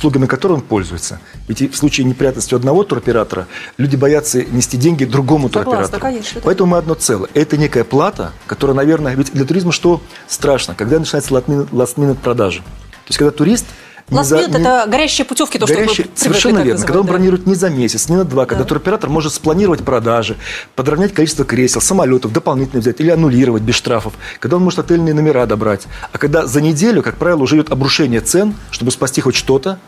Услугами 0.00 0.24
которой 0.26 0.54
он 0.54 0.60
пользуется. 0.62 1.20
Ведь 1.46 1.60
в 1.60 1.76
случае 1.76 2.06
неприятности 2.06 2.54
одного 2.54 2.84
туроператора 2.84 3.46
люди 3.76 3.96
боятся 3.96 4.42
нести 4.42 4.78
деньги 4.78 5.04
другому 5.04 5.48
Согласна, 5.48 5.72
туроператору. 5.72 6.00
конечно. 6.00 6.40
Поэтому 6.42 6.70
мы 6.70 6.78
одно 6.78 6.94
целое. 6.94 7.28
Это 7.34 7.58
некая 7.58 7.84
плата, 7.84 8.32
которая, 8.46 8.74
наверное, 8.74 9.14
ведь 9.14 9.32
для 9.32 9.44
туризма 9.44 9.72
что 9.72 10.00
страшно, 10.26 10.74
когда 10.74 10.98
начинается 10.98 11.34
last-minute 11.34 12.16
продажи. 12.16 12.60
То 12.60 13.08
есть, 13.08 13.18
когда 13.18 13.30
турист 13.30 13.66
minute 14.10 14.48
не- 14.58 14.58
это 14.60 14.86
горящие 14.88 15.24
путевки, 15.24 15.58
то, 15.58 15.66
Горящие- 15.66 15.84
что 15.86 16.02
привыкли 16.02 16.20
совершенно 16.20 16.58
верно. 16.60 16.84
Когда 16.84 17.00
он 17.00 17.06
да. 17.06 17.12
бронирует 17.12 17.46
не 17.46 17.54
за 17.54 17.70
месяц, 17.70 18.08
не 18.08 18.16
на 18.16 18.24
два, 18.24 18.46
когда 18.46 18.64
Да. 18.64 18.68
туроператор 18.68 19.08
может 19.10 19.32
спланировать 19.32 19.82
продажи, 19.84 20.36
подровнять 20.74 21.14
количество 21.14 21.44
кресел, 21.44 21.80
самолетов, 21.80 22.32
дополнительно 22.32 22.80
взять 22.80 23.00
или 23.00 23.10
аннулировать 23.10 23.62
без 23.62 23.74
штрафов, 23.74 24.14
когда 24.40 24.56
он 24.56 24.64
может 24.64 24.78
отельные 24.80 25.14
номера 25.14 25.46
добрать. 25.46 25.86
А 26.12 26.18
когда 26.18 26.46
за 26.46 26.60
неделю, 26.60 27.02
как 27.02 27.16
правило, 27.16 27.40
уже 27.42 27.56
идет 27.56 27.70
обрушение 27.70 28.20
цен, 28.20 28.54
чтобы 28.70 28.90
спасти 28.90 29.20
хоть 29.20 29.34
что-то. 29.36 29.78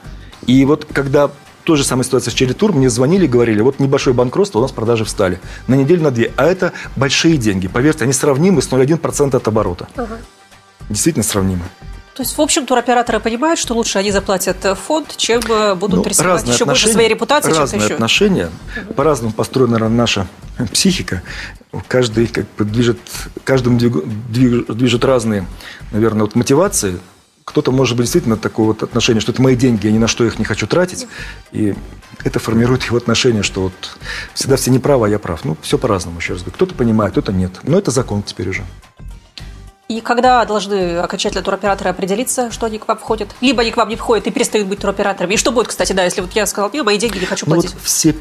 И 0.47 0.65
вот 0.65 0.87
когда 0.93 1.31
той 1.65 1.77
же 1.77 1.85
самая 1.85 2.05
ситуация 2.05 2.33
с 2.33 2.35
Черри-тур, 2.35 2.73
мне 2.73 2.91
звонили 2.91 3.27
и 3.27 3.29
говорили, 3.29 3.61
вот 3.61 3.79
небольшое 3.79 4.15
банкротство, 4.17 4.59
у 4.59 4.63
нас 4.63 4.73
продажи 4.73 5.05
встали. 5.05 5.41
На 5.69 5.75
неделю, 5.77 6.03
на 6.03 6.11
две. 6.11 6.33
А 6.37 6.45
это 6.47 6.73
большие 6.97 7.37
деньги. 7.37 7.69
Поверьте, 7.69 8.03
они 8.03 8.13
сравнимы 8.13 8.63
с 8.63 8.69
0,1% 8.69 9.37
от 9.37 9.47
оборота. 9.47 9.87
Ага. 9.97 10.19
Действительно 10.91 11.23
сравнимы. 11.23 11.63
То 12.15 12.23
есть, 12.23 12.37
в 12.37 12.41
общем, 12.43 12.67
туроператоры 12.67 13.21
понимают, 13.21 13.59
что 13.59 13.75
лучше 13.75 13.99
они 13.99 14.11
заплатят 14.13 14.63
э, 14.67 14.75
фонд, 14.75 15.17
чем 15.17 15.41
э, 15.49 15.75
будут 15.75 16.05
Ну, 16.05 16.09
рисковать 16.11 16.47
еще 16.47 16.67
больше 16.67 16.89
своей 16.89 17.09
репутацией, 17.09 17.53
чем-то 17.55 17.61
разные 17.63 17.85
еще. 17.85 17.95
отношения. 17.95 18.51
По-разному 18.97 19.33
построена 19.33 19.89
наша 19.89 20.27
психика. 20.73 21.23
Каждый 21.89 22.27
как 22.27 22.45
бы 22.59 22.67
движет, 22.67 22.99
каждым 23.45 23.79
двиг- 23.79 24.05
движ- 24.31 24.71
движут 24.75 25.05
разные, 25.07 25.47
наверное, 25.91 26.23
вот 26.23 26.35
мотивации. 26.35 27.01
Кто-то 27.45 27.73
может 27.73 27.97
быть 27.97 28.05
действительно 28.05 28.37
такое 28.37 28.67
вот 28.67 28.83
отношение, 28.83 29.21
что 29.23 29.33
это 29.33 29.41
мои 29.41 29.57
деньги, 29.57 29.87
я 29.87 29.93
ни 29.93 29.99
на 29.99 30.07
что 30.07 30.25
их 30.25 30.39
не 30.39 30.45
хочу 30.45 30.67
тратить. 30.67 31.07
И 31.51 31.75
это 32.25 32.39
формирует 32.39 32.83
его 32.85 32.99
отношение, 32.99 33.43
что 33.43 33.63
вот 33.63 33.73
всегда 34.35 34.57
все 34.57 34.71
неправы, 34.71 35.07
а 35.07 35.09
я 35.09 35.19
прав. 35.19 35.45
Ну, 35.45 35.57
все 35.63 35.79
по-разному, 35.79 36.19
еще 36.19 36.35
раз 36.35 36.43
говорю. 36.43 36.55
Кто-то 36.57 36.75
понимает, 36.75 37.13
кто-то 37.13 37.33
нет. 37.33 37.53
Но 37.63 37.79
это 37.79 37.91
закон 37.91 38.23
теперь 38.23 38.51
уже. 38.51 38.65
И 39.93 40.01
когда 40.01 40.43
должны 40.47 40.97
окончательно 40.99 41.43
туроператоры 41.43 41.91
определиться, 41.91 42.51
что 42.51 42.65
они 42.65 42.79
к 42.79 42.89
вам 42.89 42.97
входят? 42.97 43.29
Либо 43.43 43.61
они 43.61 43.71
к 43.71 43.77
вам 43.77 43.91
не 43.91 43.97
входят 43.97 44.27
и 44.27 44.31
перестают 44.31 44.67
быть 44.69 44.81
туроператорами. 44.81 45.35
И 45.35 45.37
что 45.37 45.53
будет, 45.53 45.69
кстати, 45.69 45.93
да, 45.93 46.03
если 46.05 46.23
вот 46.23 46.33
я 46.33 46.47
сказал, 46.47 46.71
нет, 46.73 46.85
мои 46.85 46.97
деньги 46.97 47.19
не 47.19 47.27
хочу 47.27 47.45
Ну 47.47 47.57
вот 47.57 47.67
платить? 47.67 47.83
все 47.83 48.15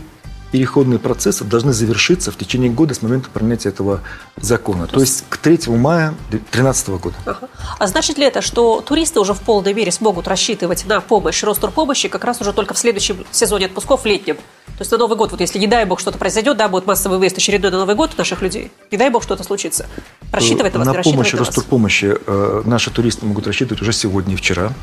переходные 0.51 0.99
процессы 0.99 1.43
должны 1.43 1.73
завершиться 1.73 2.31
в 2.31 2.37
течение 2.37 2.69
года 2.69 2.93
с 2.93 3.01
момента 3.01 3.29
принятия 3.29 3.69
этого 3.69 4.01
закона. 4.37 4.87
То 4.87 4.99
есть 4.99 5.23
к 5.29 5.37
3 5.37 5.69
мая 5.69 6.13
2013 6.29 6.89
года. 6.89 7.15
Ага. 7.25 7.49
А 7.79 7.87
значит 7.87 8.17
ли 8.17 8.25
это, 8.25 8.41
что 8.41 8.81
туристы 8.81 9.19
уже 9.19 9.33
в 9.33 9.39
полной 9.39 9.73
мере 9.73 9.91
смогут 9.91 10.27
рассчитывать 10.27 10.85
на 10.85 10.99
помощь 10.99 11.41
Ростурпомощи 11.43 12.09
как 12.09 12.25
раз 12.25 12.41
уже 12.41 12.53
только 12.53 12.73
в 12.73 12.77
следующем 12.77 13.25
сезоне 13.31 13.67
отпусков 13.67 14.05
летнем? 14.05 14.35
То 14.35 14.83
есть 14.83 14.91
на 14.91 14.97
Новый 14.97 15.17
год, 15.17 15.31
вот 15.31 15.39
если, 15.39 15.59
не 15.59 15.67
дай 15.67 15.85
бог, 15.85 15.99
что-то 15.99 16.17
произойдет, 16.17 16.57
да, 16.57 16.67
будет 16.67 16.87
массовый 16.87 17.19
выезд 17.19 17.37
очередной 17.37 17.71
на 17.71 17.79
Новый 17.79 17.95
год 17.95 18.17
наших 18.17 18.41
людей, 18.41 18.71
не 18.89 18.97
дай 18.97 19.09
бог, 19.09 19.23
что-то 19.23 19.43
случится. 19.43 19.87
Рассчитывает 20.31 20.73
на 20.73 20.79
вас, 20.79 20.87
не 20.87 20.97
на 20.97 21.03
помощь 21.03 21.33
вас? 21.33 21.47
Ростурпомощи 21.47 22.17
э, 22.25 22.61
наши 22.65 22.89
туристы 22.89 23.25
могут 23.25 23.47
рассчитывать 23.47 23.81
уже 23.81 23.93
сегодня 23.93 24.33
и 24.33 24.37
вчера. 24.37 24.73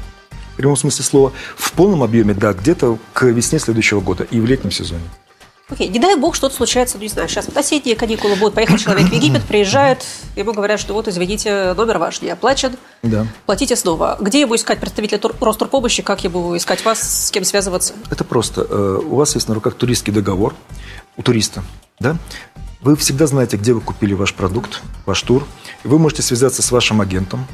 В 0.54 0.56
прямом 0.56 0.76
смысле 0.76 1.04
слова. 1.04 1.32
В 1.56 1.72
полном 1.72 2.02
объеме, 2.02 2.34
да, 2.34 2.52
где-то 2.52 2.98
к 3.12 3.24
весне 3.24 3.58
следующего 3.58 4.00
года 4.00 4.24
и 4.24 4.40
в 4.40 4.46
летнем 4.46 4.70
сезоне. 4.70 5.02
Окей, 5.70 5.88
не 5.88 5.98
дай 5.98 6.16
бог, 6.16 6.34
что-то 6.34 6.54
случается, 6.54 6.96
ну, 6.96 7.02
не 7.02 7.08
знаю, 7.10 7.28
сейчас 7.28 7.46
вот 7.46 7.56
осенние 7.56 7.94
каникулы 7.94 8.36
будут, 8.36 8.54
поехал 8.54 8.78
человек 8.78 9.08
в 9.10 9.12
Египет, 9.12 9.42
приезжает, 9.48 10.02
ему 10.34 10.54
говорят, 10.54 10.80
что 10.80 10.94
вот, 10.94 11.08
извините, 11.08 11.74
номер 11.74 11.98
ваш 11.98 12.22
не 12.22 12.30
оплачен, 12.30 12.76
Да. 13.02 13.26
платите 13.44 13.76
снова. 13.76 14.16
Где 14.18 14.40
ему 14.40 14.54
искать 14.56 14.80
представителя 14.80 15.18
Тур- 15.18 15.36
Ростурпомощи, 15.40 16.02
как 16.02 16.24
ему 16.24 16.56
искать 16.56 16.82
вас, 16.86 17.26
с 17.26 17.30
кем 17.30 17.44
связываться? 17.44 17.92
Это 18.10 18.24
просто. 18.24 18.66
Э, 18.68 19.00
У 19.04 19.16
вас 19.16 19.34
есть 19.34 19.46
на 19.48 19.54
руках 19.54 19.74
туристский 19.74 20.12
договор 20.12 20.54
у 21.18 21.22
туриста, 21.22 21.62
да? 22.00 22.16
Вы 22.80 22.96
всегда 22.96 23.26
знаете, 23.26 23.56
где 23.58 23.72
вы 23.74 23.80
купили 23.82 24.14
ваш 24.14 24.32
продукт, 24.34 24.80
ваш 25.04 25.20
тур. 25.22 25.44
Вы 25.84 25.98
можете 25.98 26.22
связаться 26.22 26.62
с 26.62 26.70
вашим 26.70 27.00
агентом 27.02 27.46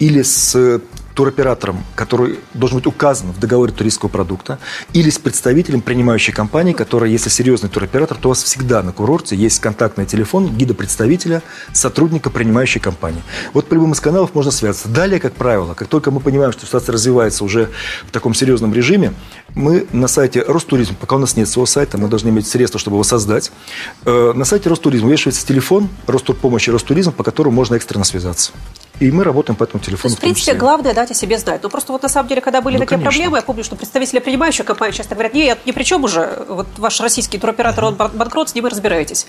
или 0.00 0.22
с 0.22 0.56
э, 0.56 0.80
туроператором, 1.14 1.84
который 1.94 2.38
должен 2.54 2.78
быть 2.78 2.86
указан 2.86 3.32
в 3.32 3.38
договоре 3.38 3.72
туристского 3.72 4.08
продукта, 4.08 4.58
или 4.94 5.10
с 5.10 5.18
представителем 5.18 5.82
принимающей 5.82 6.32
компании, 6.32 6.72
которая, 6.72 7.10
если 7.10 7.28
серьезный 7.28 7.68
туроператор, 7.68 8.16
то 8.16 8.28
у 8.28 8.30
вас 8.30 8.42
всегда 8.42 8.82
на 8.82 8.92
курорте 8.92 9.36
есть 9.36 9.60
контактный 9.60 10.06
телефон 10.06 10.48
гида-представителя, 10.56 11.42
сотрудника 11.74 12.30
принимающей 12.30 12.80
компании. 12.80 13.22
Вот 13.52 13.68
по 13.68 13.74
любым 13.74 13.92
из 13.92 14.00
каналов 14.00 14.34
можно 14.34 14.50
связаться. 14.50 14.88
Далее, 14.88 15.20
как 15.20 15.34
правило, 15.34 15.74
как 15.74 15.88
только 15.88 16.10
мы 16.10 16.20
понимаем, 16.20 16.52
что 16.52 16.64
ситуация 16.64 16.94
развивается 16.94 17.44
уже 17.44 17.68
в 18.06 18.10
таком 18.10 18.32
серьезном 18.32 18.72
режиме, 18.72 19.12
мы 19.54 19.86
на 19.92 20.08
сайте 20.08 20.42
Ростуризм, 20.42 20.94
пока 20.94 21.16
у 21.16 21.18
нас 21.18 21.36
нет 21.36 21.48
своего 21.48 21.66
сайта, 21.66 21.98
мы 21.98 22.08
должны 22.08 22.30
иметь 22.30 22.46
средства, 22.46 22.80
чтобы 22.80 22.96
его 22.96 23.04
создать. 23.04 23.52
Э, 24.06 24.32
На 24.34 24.46
сайте 24.46 24.70
Ростуризм 24.70 25.08
вешается 25.08 25.46
телефон 25.46 25.90
Ростурпомощи 26.06 26.70
Ростуризм, 26.70 27.12
по 27.12 27.24
которому 27.24 27.54
можно 27.56 27.74
экстренно 27.74 28.04
связаться. 28.04 28.52
И 29.00 29.10
мы 29.10 29.24
работаем 29.24 29.56
по 29.56 29.64
этому 29.64 29.80
То 29.80 29.86
телефону 29.86 30.10
есть, 30.10 30.16
в 30.16 30.18
в 30.18 30.20
принципе, 30.20 30.40
числе. 30.52 30.54
главное 30.58 30.92
дать 30.94 31.10
о 31.10 31.14
себе 31.14 31.38
знать. 31.38 31.60
Ну, 31.62 31.70
просто 31.70 31.92
вот 31.92 32.02
на 32.02 32.08
самом 32.10 32.28
деле, 32.28 32.40
когда 32.42 32.60
были 32.60 32.74
Ну, 32.74 32.80
такие 32.80 32.96
конечно. 32.98 33.10
проблемы, 33.10 33.38
я 33.38 33.42
помню, 33.42 33.64
что 33.64 33.74
представители 33.74 34.18
принимающей 34.18 34.62
компании 34.62 34.92
часто 34.94 35.14
говорят, 35.14 35.32
нет, 35.34 35.58
ни 35.64 35.72
при 35.72 35.84
чем 35.84 36.04
уже, 36.04 36.44
вот 36.48 36.66
ваш 36.76 37.00
российский 37.00 37.38
туроператор, 37.38 37.84
он 37.86 37.94
бан- 37.94 38.10
банкрот, 38.14 38.50
с 38.50 38.54
ним 38.54 38.66
и 38.66 38.70
разбираетесь. 38.70 39.26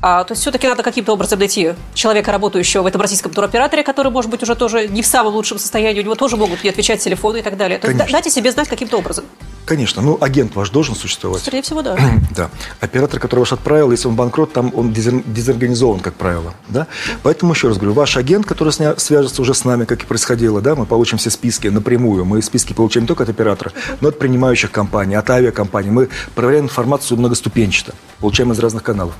А, 0.00 0.22
то 0.24 0.32
есть 0.32 0.42
все-таки 0.42 0.68
надо 0.68 0.82
каким-то 0.82 1.12
образом 1.12 1.38
найти 1.38 1.74
человека, 1.94 2.30
работающего 2.32 2.82
в 2.82 2.86
этом 2.86 3.00
российском 3.00 3.32
туроператоре, 3.32 3.82
который, 3.82 4.12
может 4.12 4.30
быть, 4.30 4.42
уже 4.42 4.54
тоже 4.54 4.86
не 4.88 5.02
в 5.02 5.06
самом 5.06 5.34
лучшем 5.34 5.58
состоянии, 5.58 6.00
у 6.00 6.04
него 6.04 6.14
тоже 6.14 6.36
могут 6.36 6.62
не 6.62 6.70
отвечать 6.70 7.00
телефоны 7.00 7.38
и 7.38 7.42
так 7.42 7.56
далее. 7.56 7.78
То 7.78 7.88
есть 7.88 7.98
Конечно. 7.98 8.12
да- 8.12 8.18
дать 8.18 8.26
о 8.26 8.30
себе 8.30 8.52
знать 8.52 8.68
каким-то 8.68 8.98
образом. 8.98 9.24
Конечно, 9.66 10.00
ну 10.00 10.16
агент 10.18 10.54
ваш 10.56 10.70
должен 10.70 10.94
существовать. 10.94 11.42
Скорее 11.42 11.60
всего, 11.62 11.82
да. 11.82 11.96
Да. 12.34 12.48
Оператор, 12.80 13.18
который 13.20 13.40
ваш 13.40 13.52
отправил, 13.52 13.90
если 13.90 14.08
он 14.08 14.14
банкрот, 14.14 14.52
там 14.52 14.72
он 14.74 14.92
дезор- 14.92 15.22
дезорганизован, 15.26 16.00
как 16.00 16.14
правило. 16.14 16.54
Да? 16.68 16.86
Поэтому 17.22 17.52
еще 17.52 17.68
раз 17.68 17.76
говорю, 17.76 17.92
ваш 17.92 18.16
агент, 18.16 18.46
который 18.46 18.70
сня- 18.72 18.98
свяжется 18.98 19.42
уже 19.42 19.52
с 19.54 19.64
нами, 19.64 19.84
как 19.84 20.02
и 20.04 20.06
происходило, 20.06 20.60
да, 20.62 20.74
мы 20.74 20.86
получим 20.86 21.18
все 21.18 21.30
списки 21.30 21.66
напрямую. 21.66 22.24
Мы 22.24 22.40
списки 22.40 22.72
получаем 22.72 23.04
не 23.04 23.08
только 23.08 23.24
от 23.24 23.28
оператора, 23.28 23.72
но 24.00 24.08
от 24.08 24.18
принимающих 24.18 24.70
компаний, 24.70 25.16
от 25.16 25.28
авиакомпаний. 25.28 25.90
Мы 25.90 26.08
проверяем 26.34 26.64
информацию 26.66 27.18
многоступенчато, 27.18 27.92
получаем 28.20 28.52
из 28.52 28.58
разных 28.60 28.82
каналов. 28.84 29.14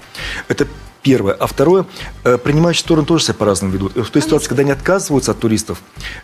Это 0.48 0.64
Первое. 1.02 1.34
А 1.34 1.46
второе, 1.46 1.86
э, 2.24 2.38
принимающие 2.38 2.80
стороны 2.80 3.06
тоже 3.06 3.24
себя 3.24 3.34
по-разному 3.34 3.72
ведут. 3.72 3.96
В 3.96 4.10
той 4.10 4.20
ситуации, 4.20 4.48
когда 4.48 4.62
они 4.62 4.72
отказываются 4.72 5.30
от 5.30 5.38
туристов, 5.38 5.80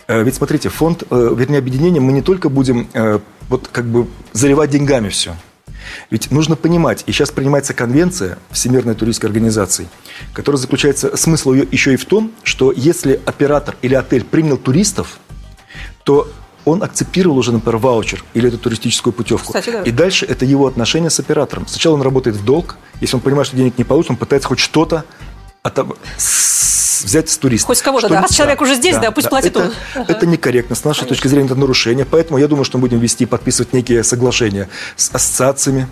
э, 0.08 0.22
ведь 0.22 0.34
смотрите, 0.34 0.68
фонд, 0.68 1.04
э, 1.08 1.34
вернее, 1.36 1.58
объединение, 1.58 2.00
мы 2.00 2.12
не 2.12 2.22
только 2.22 2.48
будем 2.48 2.88
вот 3.48 3.68
как 3.70 3.84
бы 3.84 4.08
заливать 4.32 4.70
деньгами 4.70 5.10
все. 5.10 5.36
Ведь 6.10 6.30
нужно 6.30 6.56
понимать, 6.56 7.04
и 7.06 7.12
сейчас 7.12 7.30
принимается 7.30 7.74
конвенция 7.74 8.38
Всемирной 8.50 8.94
туристской 8.94 9.28
организации, 9.28 9.88
которая 10.32 10.58
заключается, 10.58 11.16
смысл 11.16 11.52
ее 11.52 11.68
еще 11.70 11.92
и 11.92 11.96
в 11.96 12.06
том, 12.06 12.32
что 12.42 12.72
если 12.72 13.20
оператор 13.26 13.76
или 13.82 13.94
отель 13.94 14.24
принял 14.24 14.56
туристов, 14.56 15.18
то 16.04 16.28
он 16.64 16.82
акцептировал 16.82 17.38
уже, 17.38 17.52
например, 17.52 17.76
ваучер 17.78 18.24
или 18.34 18.48
эту 18.48 18.58
туристическую 18.58 19.12
путевку. 19.12 19.48
Кстати, 19.48 19.70
да. 19.70 19.82
И 19.82 19.90
дальше 19.90 20.24
это 20.26 20.44
его 20.44 20.66
отношения 20.66 21.10
с 21.10 21.20
оператором. 21.20 21.66
Сначала 21.66 21.94
он 21.94 22.02
работает 22.02 22.36
в 22.36 22.44
долг, 22.44 22.76
если 23.00 23.16
он 23.16 23.22
понимает, 23.22 23.46
что 23.48 23.56
денег 23.56 23.76
не 23.78 23.84
получит, 23.84 24.12
он 24.12 24.16
пытается 24.16 24.48
хоть 24.48 24.58
что-то 24.58 25.04
с- 26.16 27.04
взять 27.04 27.28
с 27.28 27.36
туриста. 27.38 27.66
Хоть 27.66 27.78
с 27.78 27.82
кого-то, 27.82 28.08
да. 28.08 28.22
Раз 28.22 28.34
человек 28.34 28.60
уже 28.60 28.74
здесь, 28.76 28.96
да, 28.96 29.10
пусть 29.10 29.28
платит 29.28 29.56
это, 29.56 29.66
он. 29.66 29.72
Ага. 29.94 30.04
Это 30.08 30.26
некорректно. 30.26 30.74
С 30.74 30.84
нашей 30.84 31.06
точки 31.06 31.28
зрения 31.28 31.46
это 31.46 31.54
нарушение. 31.54 32.04
Поэтому 32.04 32.38
я 32.38 32.48
думаю, 32.48 32.64
что 32.64 32.78
мы 32.78 32.82
будем 32.82 32.98
вести, 32.98 33.26
подписывать 33.26 33.72
некие 33.72 34.02
соглашения 34.04 34.68
с 34.96 35.10
ассоциациями 35.14 35.86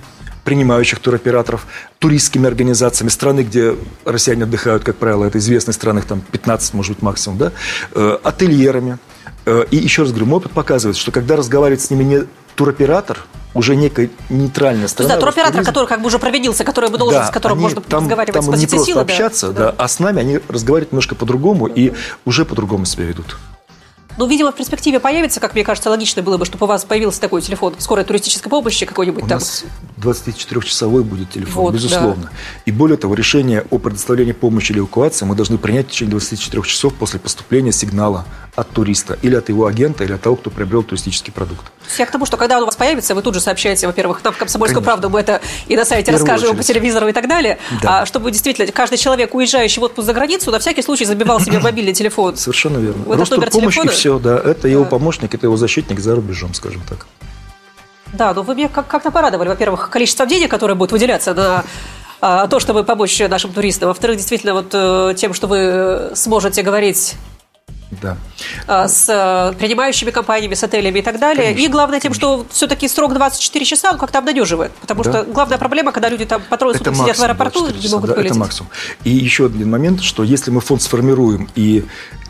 принимающих 0.45 0.99
туроператоров, 0.99 1.67
туристскими 2.01 2.49
организациями, 2.49 3.11
страны, 3.11 3.43
где 3.43 3.77
россияне 4.05 4.43
отдыхают, 4.43 4.83
как 4.83 4.97
правило, 4.97 5.25
это 5.25 5.39
известные 5.39 5.73
страны, 5.73 6.01
их 6.01 6.05
там 6.07 6.21
15, 6.21 6.75
может 6.75 6.95
быть, 6.95 7.03
максимум, 7.03 7.39
да, 7.39 7.53
э, 7.93 8.19
ательерами. 8.25 8.99
Э, 9.45 9.65
и 9.71 9.77
еще 9.77 10.03
раз 10.03 10.11
говорю, 10.11 10.27
мой 10.27 10.37
опыт 10.39 10.53
показывает, 10.53 10.97
что 10.97 11.11
когда 11.11 11.37
разговаривает 11.37 11.81
с 11.81 11.91
ними 11.91 12.05
не 12.05 12.25
туроператор, 12.55 13.19
уже 13.55 13.77
некая 13.77 14.11
нейтральная 14.31 14.89
То 14.89 15.03
есть, 15.03 15.15
да, 15.15 15.19
туроператор, 15.19 15.63
который 15.65 15.87
как 15.87 16.01
бы 16.01 16.07
уже 16.07 16.19
провинился, 16.19 16.65
который 16.65 16.91
бы 16.91 16.99
должен, 16.99 17.25
с 17.25 17.31
которым 17.31 17.59
они 17.59 17.65
можно 17.65 17.81
там, 17.83 18.01
разговаривать 18.01 18.35
там 18.35 18.57
с 18.57 18.59
не 18.59 18.67
просто 18.67 18.87
силы. 18.87 19.05
да. 19.05 19.13
общаться, 19.13 19.53
да. 19.53 19.75
а 19.77 19.89
с 19.89 19.99
нами 19.99 20.21
они 20.21 20.41
разговаривают 20.49 20.93
немножко 20.93 21.15
по-другому 21.15 21.67
и 21.67 21.93
уже 22.25 22.45
по-другому 22.45 22.85
себя 22.87 23.05
ведут. 23.05 23.37
Ну, 24.19 24.27
видимо, 24.27 24.53
в 24.53 24.55
перспективе 24.55 25.01
появится, 25.01 25.41
как 25.41 25.55
мне 25.55 25.65
кажется, 25.65 25.89
логично 25.89 26.23
было 26.23 26.37
бы, 26.37 26.45
чтобы 26.45 26.65
у 26.65 26.69
вас 26.69 26.85
появился 26.85 27.21
такой 27.21 27.41
телефон 27.41 27.75
скорой 27.79 28.05
туристической 28.05 28.51
помощи 28.51 28.85
какой-нибудь 28.85 29.25
У 29.25 29.27
там. 29.27 29.39
нас 29.39 29.65
24-часовой 30.03 31.03
будет 31.03 31.31
телефон, 31.31 31.65
Вот, 31.65 31.75
безусловно. 31.75 32.31
И 32.67 32.71
более 32.73 32.97
того, 32.97 33.15
решение 33.15 33.65
о 33.71 33.79
предоставлении 33.79 34.33
помощи 34.33 34.73
или 34.73 34.79
эвакуации 34.81 35.25
мы 35.25 35.35
должны 35.35 35.59
принять 35.59 35.89
в 35.89 35.91
течение 35.91 36.11
24 36.13 36.63
часов 36.65 36.95
после 36.95 37.21
поступления 37.21 37.73
сигнала 37.73 38.25
от 38.55 38.69
туриста 38.71 39.19
или 39.23 39.35
от 39.35 39.49
его 39.49 39.67
агента, 39.67 40.05
или 40.05 40.13
от 40.13 40.21
того, 40.21 40.37
кто 40.37 40.51
приобрел 40.51 40.83
туристический 40.83 41.33
продукт. 41.33 41.65
Я 41.99 42.05
к 42.07 42.11
тому, 42.11 42.27
что 42.27 42.37
когда 42.37 42.57
он 42.59 42.65
у 42.65 42.67
вас 42.67 42.77
появится, 42.77 43.15
вы 43.15 43.23
тут 43.23 43.35
же 43.35 43.41
сообщаете, 43.41 43.87
во-первых, 43.87 44.23
нам 44.25 44.35
в 44.35 44.37
«Комсомольскую 44.39 44.83
Конечно. 44.83 45.01
правду» 45.01 45.09
мы 45.11 45.21
это 45.21 45.41
и 45.69 45.77
на 45.77 45.85
сайте 45.85 46.13
расскажем, 46.13 46.49
и 46.51 46.53
по 46.53 46.59
очередь. 46.61 46.67
телевизору 46.67 47.09
и 47.09 47.13
так 47.13 47.29
далее, 47.29 47.59
Да. 47.83 48.03
а 48.03 48.07
чтобы 48.07 48.31
действительно 48.31 48.71
каждый 48.73 48.99
человек, 48.99 49.35
уезжающий 49.35 49.81
в 49.81 49.85
отпуск 49.85 50.07
за 50.07 50.13
границу, 50.13 50.51
на 50.51 50.59
всякий 50.59 50.83
случай 50.83 51.05
забивал 51.07 51.41
себе 51.41 51.59
мобильный 51.63 51.95
телефон. 51.95 52.37
Совершенно 52.37 52.79
верно. 52.79 53.03
Вот 53.07 53.31
номер 53.31 53.51
помощь 53.51 53.75
и 53.77 53.81
телефона? 53.81 53.91
все, 53.93 54.19
да. 54.19 54.39
Это 54.39 54.69
его 54.69 54.85
Да. 54.85 54.91
помощник, 54.91 55.35
это 55.35 55.47
его 55.47 55.57
защитник 55.57 55.99
за 56.01 56.15
рубежом, 56.15 56.53
скажем 56.55 56.83
так. 56.89 57.07
Да, 58.13 58.35
но 58.35 58.43
вы 58.43 58.55
меня 58.55 58.69
как-то 58.69 59.11
порадовали. 59.11 59.49
Во-первых, 59.49 59.91
количеством 59.91 60.29
денег, 60.29 60.51
которое 60.51 60.75
будет 60.75 60.93
выделяться 60.93 61.35
на 61.35 61.65
а, 62.21 62.47
то, 62.47 62.61
чтобы 62.61 62.85
помочь 62.85 63.19
нашим 63.21 63.53
туристам. 63.53 63.89
Во-вторых, 63.89 64.19
действительно, 64.19 64.55
вот 64.55 64.71
э, 64.73 65.15
тем, 65.17 65.35
что 65.35 65.47
вы 65.47 66.11
сможете 66.15 66.63
говорить 66.63 67.15
да. 68.01 68.17
А, 68.67 68.89
с 68.89 69.09
э, 69.09 69.55
принимающими 69.59 70.11
компаниями, 70.11 70.55
с 70.55 70.65
отелями 70.65 71.01
и 71.01 71.03
так 71.03 71.19
далее. 71.19 71.49
Конечно, 71.49 71.67
и 71.67 71.69
главное 71.69 72.01
тем, 72.01 72.15
что 72.15 72.47
все-таки 72.51 72.89
срок 72.89 73.13
24 73.13 73.65
часа, 73.65 73.91
он 73.91 73.99
как-то 73.99 74.19
обнадеживает. 74.19 74.73
Потому 74.81 75.03
да. 75.03 75.11
что 75.11 75.25
главная 75.25 75.59
проблема, 75.59 75.93
когда 75.93 76.09
люди 76.09 76.25
там 76.25 76.43
по 76.49 76.57
трое 76.57 76.77
сидят 76.77 76.97
в 76.97 77.23
аэропорту 77.23 77.69
и 77.69 77.75
не 77.75 77.89
могут 77.89 78.11
да, 78.11 78.17
вылететь. 78.17 78.33
Это 78.33 78.41
максимум. 78.41 78.71
И 79.05 79.11
еще 79.11 79.47
один 79.47 79.71
момент, 79.71 80.03
что 80.03 80.23
если 80.23 80.51
мы 80.51 80.61
фонд 80.61 80.81
сформируем 80.83 81.49
и 81.55 81.85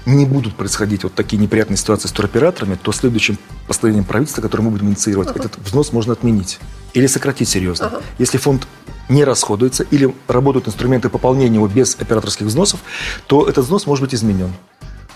не 0.05 0.27
будут 0.27 0.57
происходить 0.57 1.05
вот 1.05 1.14
такие 1.14 1.40
неприятные 1.40 1.77
ситуации 1.77 2.09
с 2.09 2.12
туроператорами, 2.12 2.75
то 2.75 2.90
следующим 2.90 3.38
постановлением 3.68 4.05
правительства, 4.05 4.42
которое 4.42 4.64
мы 4.64 4.70
будем 4.72 4.88
инициировать, 4.88 5.29
uh-huh. 5.29 5.38
этот 5.38 5.59
взнос 5.59 5.92
можно 5.92 6.12
отменить 6.12 6.59
или 6.92 7.07
сократить 7.07 7.48
серьезно. 7.48 7.85
Uh-huh. 7.85 8.03
Если 8.18 8.38
фонд 8.38 8.66
не 9.09 9.22
расходуется 9.25 9.85
или 9.85 10.12
работают 10.27 10.66
инструменты 10.66 11.09
пополнения 11.09 11.57
его 11.57 11.68
без 11.68 11.94
операторских 11.94 12.46
взносов, 12.46 12.81
то 13.29 13.48
этот 13.48 13.64
взнос 13.64 13.87
может 13.87 14.03
быть 14.03 14.14
изменен 14.14 14.53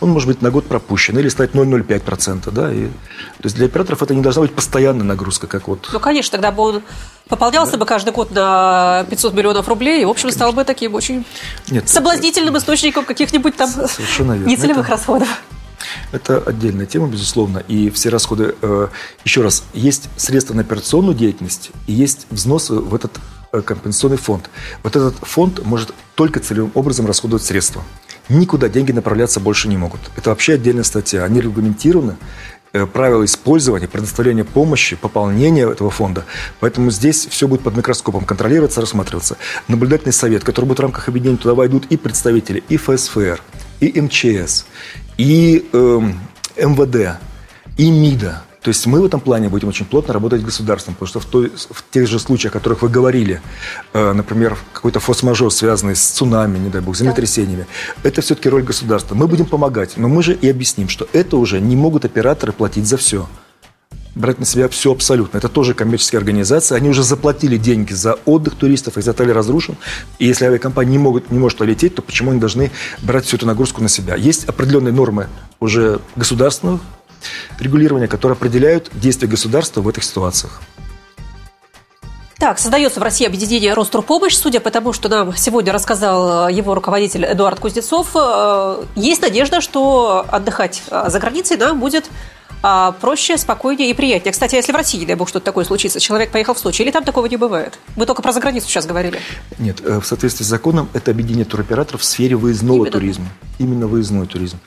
он 0.01 0.11
может 0.11 0.29
быть 0.29 0.43
на 0.43 0.51
год 0.51 0.67
пропущен 0.67 1.19
или 1.19 1.29
стать 1.29 1.53
0,05%. 1.53 2.51
Да, 2.51 2.73
и, 2.73 2.87
то 2.87 3.45
есть 3.45 3.57
для 3.57 3.67
операторов 3.67 4.03
это 4.03 4.15
не 4.15 4.23
должна 4.23 4.43
быть 4.43 4.55
постоянная 4.55 5.05
нагрузка, 5.05 5.47
как 5.47 5.69
вот... 5.69 5.89
Ну, 5.93 6.01
конечно, 6.01 6.33
тогда 6.33 6.53
бы 6.53 6.63
он 6.63 6.83
пополнялся 7.29 7.73
да. 7.73 7.79
бы 7.79 7.87
каждый 7.87 8.13
год 8.13 8.31
на 8.31 9.07
500 9.11 9.35
миллионов 9.35 9.69
рублей 9.69 10.03
и, 10.03 10.05
в 10.05 10.11
общем, 10.11 10.25
конечно. 10.25 10.39
стал 10.39 10.53
бы 10.53 10.65
таким 10.65 10.95
очень 10.95 11.25
Нет, 11.71 11.89
соблазнительным 11.89 12.55
это... 12.55 12.63
источником 12.63 13.05
каких-нибудь 13.05 13.57
там 13.57 13.71
нецелевых 13.71 14.87
это... 14.87 14.91
расходов. 14.91 15.29
Это 16.13 16.39
отдельная 16.39 16.87
тема, 16.87 17.09
безусловно. 17.09 17.59
И 17.69 17.91
все 17.91 18.11
расходы, 18.11 18.55
э, 18.61 18.89
еще 19.25 19.43
раз, 19.43 19.65
есть 19.73 20.09
средства 20.17 20.55
на 20.55 20.63
операционную 20.63 21.15
деятельность 21.15 21.71
и 21.87 21.93
есть 21.93 22.27
взносы 22.31 22.75
в 22.75 22.95
этот 22.95 23.13
э, 23.53 23.61
компенсационный 23.63 24.17
фонд. 24.17 24.51
Вот 24.83 24.97
этот 24.97 25.15
фонд 25.23 25.65
может 25.65 25.93
только 26.15 26.41
целевым 26.41 26.71
образом 26.75 27.07
расходовать 27.07 27.45
средства 27.45 27.83
никуда 28.29 28.69
деньги 28.69 28.93
направляться 28.93 29.41
больше 29.41 29.69
не 29.69 29.77
могут. 29.77 30.01
Это 30.17 30.31
вообще 30.31 30.55
отдельная 30.55 30.85
статья. 30.85 31.25
Они 31.25 31.41
регламентированы, 31.41 32.17
э, 32.73 32.87
правила 32.87 33.25
использования, 33.25 33.89
предоставления 33.89 34.45
помощи, 34.45 34.97
пополнения 34.97 35.71
этого 35.71 35.91
фонда. 35.91 36.25
Поэтому 36.61 36.91
здесь 36.91 37.27
все 37.27 37.49
будет 37.49 37.62
под 37.62 37.77
микроскопом 37.77 38.25
контролироваться, 38.25 38.81
рассматриваться. 38.81 39.37
Наблюдательный 39.69 40.12
совет, 40.12 40.45
который 40.45 40.67
будет 40.67 40.79
в 40.79 40.83
рамках 40.83 41.09
объединения, 41.09 41.39
туда 41.39 41.55
войдут 41.55 41.87
и 41.87 41.97
представители 41.97 42.62
и 42.69 42.77
ФСФР, 42.77 43.41
и 43.81 44.01
МЧС, 44.01 44.67
и 45.17 45.69
э, 45.73 46.01
МВД, 46.57 47.19
и 47.77 47.91
МИДа. 47.91 48.43
То 48.67 48.71
есть 48.71 48.85
мы 48.85 49.01
в 49.01 49.05
этом 49.05 49.21
плане 49.21 49.49
будем 49.49 49.69
очень 49.69 49.87
плотно 49.87 50.13
работать 50.13 50.41
с 50.41 50.45
государством, 50.45 50.95
потому 50.95 51.07
что 51.07 51.21
в, 51.21 51.25
той, 51.25 51.53
в 51.71 51.85
тех 51.93 52.09
же 52.09 52.19
случаях, 52.19 52.53
о 52.53 52.59
которых 52.59 52.83
вы 52.83 52.89
говорили, 52.89 53.41
э, 53.93 54.13
например, 54.13 54.59
какой-то 54.73 54.99
форс-мажор, 54.99 55.53
связанный 55.53 55.95
с 55.95 56.05
цунами, 56.05 56.59
не 56.59 56.69
дай 56.69 56.81
бог, 56.81 56.97
землетрясениями, 56.97 57.69
да. 58.03 58.09
это 58.09 58.23
все-таки 58.23 58.49
роль 58.49 58.65
государства. 58.65 59.15
Мы 59.15 59.29
будем 59.29 59.47
помогать, 59.47 59.93
но 59.97 60.09
мы 60.09 60.21
же 60.21 60.35
и 60.35 60.51
объясним, 60.51 60.89
что 60.89 61.07
это 61.13 61.37
уже 61.37 61.61
не 61.61 61.77
могут 61.77 62.05
операторы 62.05 62.53
платить 62.53 62.89
за 62.89 62.97
все 62.97 63.29
брать 64.17 64.39
на 64.39 64.47
себя 64.47 64.67
все 64.69 64.93
абсолютно. 64.93 65.37
Это 65.37 65.51
тоже 65.51 65.75
коммерческие 65.75 66.19
организации. 66.19 66.75
Они 66.75 66.89
уже 66.89 67.03
заплатили 67.03 67.59
деньги 67.59 67.93
за 67.93 68.15
отдых 68.25 68.55
туристов, 68.55 68.97
их 68.97 69.07
отель 69.07 69.31
разрушен. 69.31 69.77
И 70.19 70.27
если 70.27 70.47
авиакомпания 70.47 70.93
не, 70.93 70.99
могут, 70.99 71.31
не 71.31 71.39
может 71.39 71.59
полететь, 71.59 71.95
то 71.95 72.01
почему 72.01 72.31
они 72.31 72.41
должны 72.41 72.73
брать 73.03 73.27
всю 73.27 73.37
эту 73.37 73.47
нагрузку 73.47 73.83
на 73.83 73.91
себя? 73.91 74.17
Есть 74.17 74.47
определенные 74.47 74.93
нормы 74.93 75.29
уже 75.61 76.01
государственных 76.17 76.81
регулирования, 77.59 78.09
которые 78.09 78.37
определяют 78.37 78.91
действия 78.93 79.29
государства 79.29 79.81
в 79.81 79.89
этих 79.89 80.05
ситуациях. 80.05 80.61
Так, 82.39 82.59
создается 82.59 83.01
в 83.01 83.03
России 83.03 83.27
объединение 83.27 83.73
«Ростурпомощь». 83.73 84.37
Судя 84.37 84.61
по 84.61 84.71
тому, 84.71 84.93
что 84.93 85.09
нам 85.09 85.35
сегодня 85.35 85.73
рассказал 85.73 86.49
э, 86.49 86.53
его 86.53 86.75
руководитель 86.75 87.25
Эдуард 87.25 87.59
Кузнецов, 87.61 88.09
э, 88.15 88.85
есть 88.95 89.23
надежда, 89.23 89.63
что 89.63 90.27
отдыхать 90.29 90.83
э, 90.91 91.05
за 91.09 91.19
границей 91.19 91.57
нам 91.57 91.81
будет 91.81 92.05
проще, 93.01 93.37
спокойнее 93.39 93.91
и 93.91 93.95
приятнее. 93.95 94.33
Кстати, 94.33 94.55
а 94.55 94.57
если 94.57 94.73
в 94.73 94.75
России, 94.75 95.05
дай 95.05 95.15
бог, 95.15 95.29
что-то 95.29 95.45
такое 95.45 95.65
случится, 95.65 96.01
человек 96.01 96.33
поехал 96.33 96.55
в 96.55 96.59
Сочи, 96.59 96.83
или 96.83 96.91
там 96.91 97.05
такого 97.05 97.27
не 97.27 97.37
бывает? 97.37 97.79
Вы 97.95 98.07
только 98.07 98.23
про 98.23 98.33
заграницу 98.33 98.67
сейчас 98.67 98.87
говорили. 98.87 99.21
Нет, 99.59 99.81
в 99.81 100.03
соответствии 100.03 100.43
с 100.43 100.49
законом 100.49 100.89
это 100.93 101.13
объединение 101.13 101.45
туроператоров 101.45 102.01
в 102.01 102.05
сфере 102.05 102.35
выездного 102.35 102.79
Именно. 102.79 102.91
туризма. 102.91 103.27
Именно 103.59 103.87
выездной 103.87 104.27
туризм. 104.27 104.59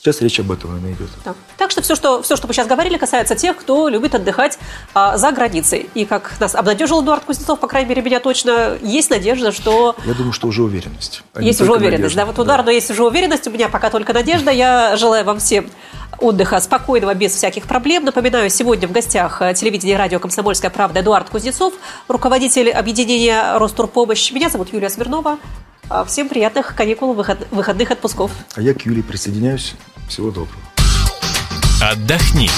Сейчас 0.00 0.22
речь 0.22 0.40
об 0.40 0.50
этом 0.50 0.78
идет. 0.90 1.10
Да. 1.26 1.34
Так 1.58 1.70
что 1.70 1.82
все, 1.82 1.94
что 1.94 2.22
все, 2.22 2.34
что 2.34 2.46
мы 2.46 2.54
сейчас 2.54 2.66
говорили, 2.66 2.96
касается 2.96 3.34
тех, 3.36 3.54
кто 3.58 3.86
любит 3.90 4.14
отдыхать 4.14 4.58
а, 4.94 5.18
за 5.18 5.30
границей. 5.30 5.90
И 5.92 6.06
как 6.06 6.40
нас 6.40 6.54
обнадежил 6.54 7.02
Эдуард 7.02 7.24
Кузнецов, 7.24 7.60
по 7.60 7.66
крайней 7.66 7.90
мере, 7.90 8.00
меня 8.00 8.18
точно, 8.18 8.78
есть 8.80 9.10
надежда, 9.10 9.52
что... 9.52 9.94
Я 10.06 10.14
думаю, 10.14 10.32
что 10.32 10.48
уже 10.48 10.62
уверенность. 10.62 11.22
А 11.34 11.42
есть 11.42 11.60
уже 11.60 11.72
уверенность, 11.72 12.16
надежда. 12.16 12.20
да. 12.20 12.26
Вот 12.26 12.38
у 12.38 12.44
Эдуарда 12.44 12.66
да. 12.66 12.72
есть 12.72 12.90
уже 12.90 13.04
уверенность, 13.04 13.46
у 13.46 13.50
меня 13.50 13.68
пока 13.68 13.90
только 13.90 14.14
надежда. 14.14 14.50
Я 14.50 14.96
желаю 14.96 15.26
вам 15.26 15.38
всем 15.38 15.68
отдыха 16.18 16.60
спокойного, 16.60 17.12
без 17.12 17.34
всяких 17.34 17.64
проблем. 17.64 18.06
Напоминаю, 18.06 18.48
сегодня 18.48 18.88
в 18.88 18.92
гостях 18.92 19.42
э, 19.42 19.52
телевидения 19.52 19.92
и 19.92 19.96
радио 19.96 20.18
«Комсомольская 20.18 20.70
правда» 20.70 21.00
Эдуард 21.00 21.28
Кузнецов, 21.28 21.74
руководитель 22.08 22.70
объединения 22.70 23.58
«Ростурпомощь». 23.58 24.32
Меня 24.32 24.48
зовут 24.48 24.72
Юлия 24.72 24.88
Смирнова. 24.88 25.38
А, 25.90 26.04
всем 26.04 26.28
приятных 26.28 26.76
каникул, 26.76 27.14
выход, 27.14 27.48
выходных 27.50 27.90
отпусков. 27.90 28.30
А 28.54 28.62
я 28.62 28.74
к 28.74 28.82
Юлии 28.86 29.02
присоединяюсь. 29.02 29.74
Всего 30.10 30.32
доброго. 30.32 30.60
Отдохни. 31.80 32.50